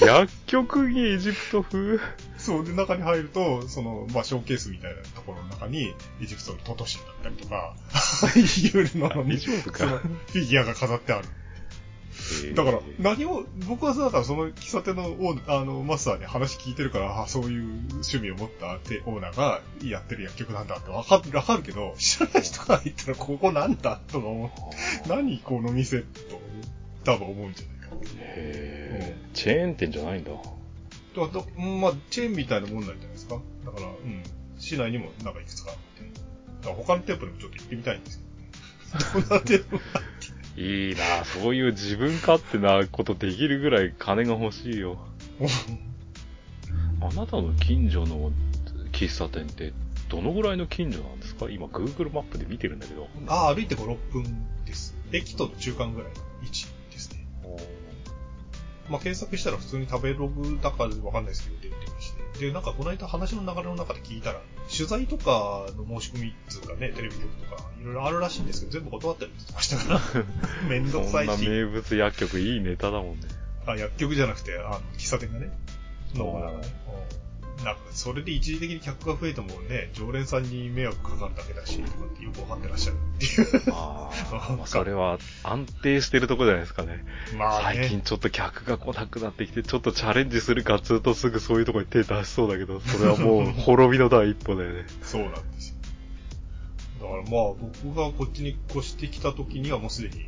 [0.06, 2.00] 薬局にエジプト風？
[2.38, 7.74] そう、で、中に入ると、その、まあ、ショーケースみたいなところの中に、エジプトのトトシンだったりとか、
[8.36, 11.28] いうのに、フィギュアが飾ってある。
[12.54, 25.08] だから、何を、僕はさ、だからその喫茶店のオーあの、マスターに話聞いてるから、あそういう趣味を持ったてオーナーがやってる薬局なんだってわかる、わかるけど、知らない人が言ったら、ここなんだとか思う。
[25.08, 26.06] 何この店と、
[27.04, 28.00] 多分思うんじゃないかな。
[28.18, 30.30] へーチェーン店じゃないんだ。
[30.30, 30.44] だか
[31.14, 33.40] らだうんまあ、チェーンみたいなもんなんじゃないですか。
[33.64, 34.22] だから、うん。
[34.58, 36.20] 市内にもなんかいくつかあって。
[36.62, 38.18] だから他の店舗にもちょっと行ってみたいんです
[39.12, 39.24] けど、ね。
[39.26, 39.82] そんな店舗が
[40.56, 44.98] いいなそういう自分勝手なことできるぐらい金が欲しいよ。
[47.00, 48.30] あなたの近所の
[48.92, 49.72] 喫茶店って
[50.08, 51.50] どのぐらいの近所なんですか？
[51.50, 53.08] 今 Google マップで見てるんだけど。
[53.26, 54.94] ああ、歩いて5、6分です。
[55.12, 57.26] 駅との中間ぐらいの位置ですね。
[58.88, 62.13] まあ、検索したら普通に食べログだかわかんないですけど出てまして。
[62.38, 64.40] で、なんかこの間話の流れの中で聞いたら、
[64.74, 70.24] 取材とかの申し込みっていうかね、テレビ局とか、いろいろあるらしいんですけど、全部断ってるって言ってましたから。
[70.68, 71.48] めんどくそんなさいし。
[71.48, 73.28] 名物薬局いいネタだもんね。
[73.66, 75.50] あ、薬局じゃなくて、あの、喫茶店がね。
[76.14, 76.84] の、ね。
[77.64, 83.72] うんなんか、それで一時的に客が増えてもね、常連さんに迷惑かかるだけだし、とかってよくわかってらっしゃるっていう。
[83.72, 87.04] ああ、 まあそれは安定してるとこじゃないですかね。
[87.36, 87.78] まあね。
[87.80, 94.86] 最近ちょっと客が来なくなってきて、ちょっとチャレンジするかっつうとすぐそういうとこに手出しそうだけど、それはもう 滅びの第一歩だよね。
[95.02, 95.74] そうなんですよ。
[97.00, 97.30] だからまあ、
[97.82, 100.26] 僕がこっちに越してきた時にはもうすでに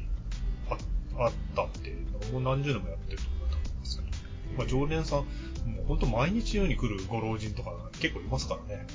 [0.71, 0.77] あ
[1.19, 1.95] あったって、
[2.33, 4.09] もう何十年もやってるとこだと思いますけど。
[4.57, 5.27] まあ、常連さん、
[5.67, 8.87] もう本当毎日のように来るご老人とか結構いますからね。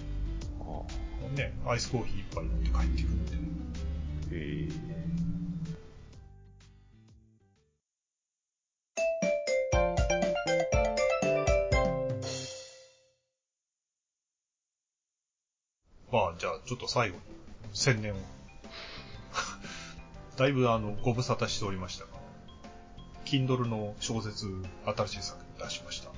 [1.36, 3.32] ね、アイスコーヒー一杯飲んで帰ってくるんで。
[4.34, 5.02] え
[16.12, 17.22] まあ、じゃあ、ちょっと最後に、
[17.74, 18.18] 宣伝を。
[20.36, 22.12] だいぶ、あの、ご無沙汰しておりましたが、
[23.24, 24.46] Kindle の小説、
[24.86, 26.11] 新しい作品出しました。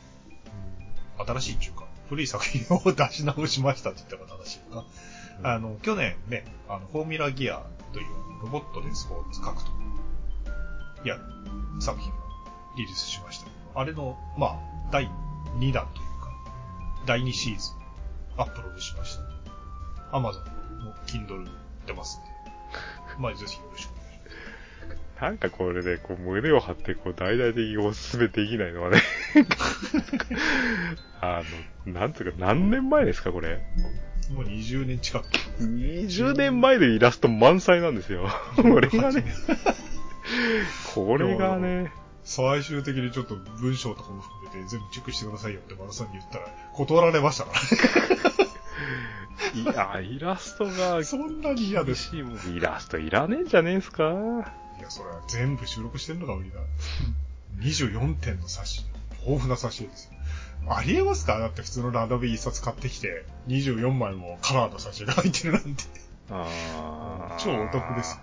[1.17, 4.87] 新しいっていうか、古い作品を出し直しましたって言ったら正しいのか。
[5.43, 8.05] あの、去年ね、あの、フォーミュラギアという
[8.43, 11.21] ロボットでスポーツ格闘やる
[11.79, 12.15] 作品を
[12.77, 13.47] リリースしました。
[13.75, 14.59] あれの、まあ、
[14.91, 15.09] 第
[15.57, 16.31] 2弾というか、
[17.05, 19.17] 第2シーズンアップロードしまし
[20.11, 20.17] た。
[20.17, 20.43] Amazon
[20.83, 21.47] の Kindle
[21.85, 22.29] 出ますんで、
[23.19, 23.92] まあ、ぜひよろしく。
[25.23, 29.01] なんかこれで、こう、胸を張って、こう、大々的におすすめできないのはね。
[31.21, 31.41] あ
[31.85, 33.61] の、なんつうか、何年前ですか、これ？
[34.35, 35.25] もう20年近く。
[35.61, 38.27] 20年前でイラスト満載なんですよ。
[38.57, 39.23] これがね、
[40.93, 41.93] これがね、
[42.25, 47.51] 最終的にちょっと文章とかも含めて全部チェックしてくださいよってマラさんに言ったら断られましたか
[49.55, 49.71] ら。
[49.71, 52.11] いや、イラストが、そんなに嫌です。
[52.15, 54.51] イラストいらねえんじゃねえんすか？
[54.79, 56.57] いや、それは全部収録してんのが無理だ。
[57.59, 58.85] 24点の冊子、
[59.25, 60.11] 豊富な冊子ですよ。
[60.69, 61.39] ありえますか？
[61.39, 65.83] だって普通のラノベ一冊買ってきて、24枚もカラーの冊子が入ってるなんて。
[66.29, 68.15] あー超お得です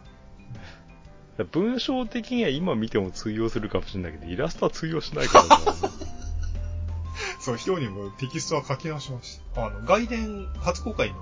[1.38, 1.46] よ。
[1.52, 5.56] 文章的には今見ても通用するかもしれないけど、イラストは通用しないからな。
[7.40, 9.66] そう、今日にもテキストは書き直しました。
[9.66, 11.16] あの、外伝、初公開の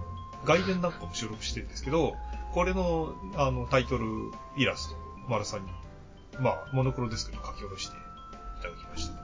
[0.44, 2.16] 外伝なんかも収録してるんですけど、
[2.52, 4.06] これの、あの、タイトル、
[4.56, 4.96] イラスト、
[5.28, 5.70] 丸さんに、
[6.40, 7.98] まあ、モノクロですけど書き下ろしてい
[8.62, 9.14] ただきました。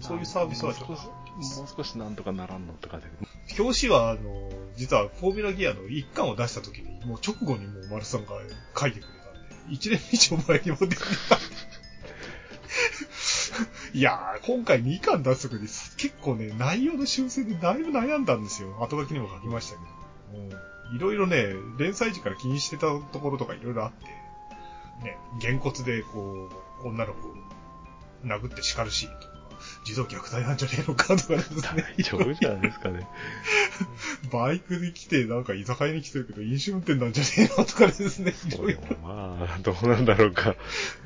[0.00, 3.04] そういうサービスはちょっともう少し、なんとかならんのとかで。
[3.58, 8.32] 表紙は、あの、実はフォーミュラギアの一巻を出した時に、もう直後にもう丸さんが
[8.78, 9.30] 書いてくれた
[9.66, 11.02] んで、一年以上前にも出てた。
[13.92, 18.76] いやー、今回2巻出す時に結構ね、内容の修正でだいぶ悩んだんですよ。
[18.82, 20.56] 後書きにも書きましたけど。
[20.94, 24.06] いろいろね、連載時から気にしてたところとかいろいろあって、
[25.02, 26.48] ね、げんこつでこ
[26.82, 27.34] う、女の子を
[28.24, 29.36] 殴って叱るシーンとか、
[29.84, 31.62] 児童虐待なんじゃねえのかとかですね。
[31.96, 33.06] 大丈夫じゃないですかね。
[34.32, 38.32] バイクで来て、なんか居酒屋に来てるけど、飲酒運転なんじゃねえのとかですね。
[38.32, 40.50] そうでもまあ、どうなんだろうか。
[40.50, 40.56] ろ。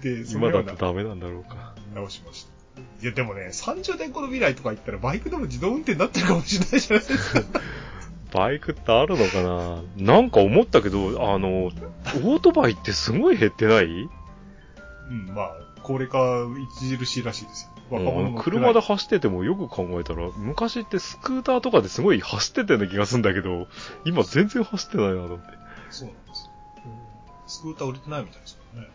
[0.03, 1.75] で、今だとダメなんだろうか。
[1.95, 2.61] 直しました。
[3.03, 7.43] いや、でもね、30年後の未来とか言ったら、バイクでも自動運転になってるかもしれないじゃないですか。
[8.33, 9.83] バイクってあるのかな？
[9.97, 13.87] なんか思ったけど、あの、オートバイってすごい減ってない？
[13.87, 16.47] うん、まあ、高齢化
[16.79, 17.71] 著しいらしいですよ。
[18.39, 23.67] 車で走っててもよく考えたら、昔ってスクーターとかですごい走ってたような気がするんだけど、
[24.05, 25.45] 今全然走ってないなと思って。
[25.91, 26.51] そうなんですよ。
[27.49, 28.89] スクーター売れてないみたいですからね。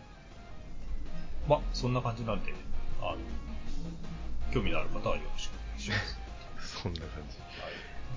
[1.49, 2.53] まあ、そんな感じなんで、
[3.01, 3.17] あの、
[4.53, 5.95] 興味のある方はよろしくお願いしま
[6.61, 6.79] す。
[6.81, 7.37] そんな感じ。
[7.37, 7.51] はい。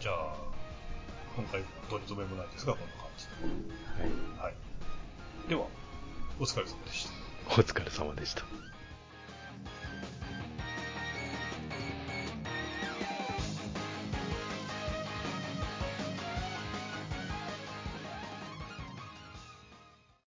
[0.01, 0.37] じゃあ、
[1.39, 4.43] 今回取り留めもないですが、こんな感じで。
[4.43, 4.47] はい。
[4.47, 4.55] はい。
[5.49, 5.67] では、
[6.41, 7.13] お疲れ様でした。
[7.49, 8.43] お疲れ様でした。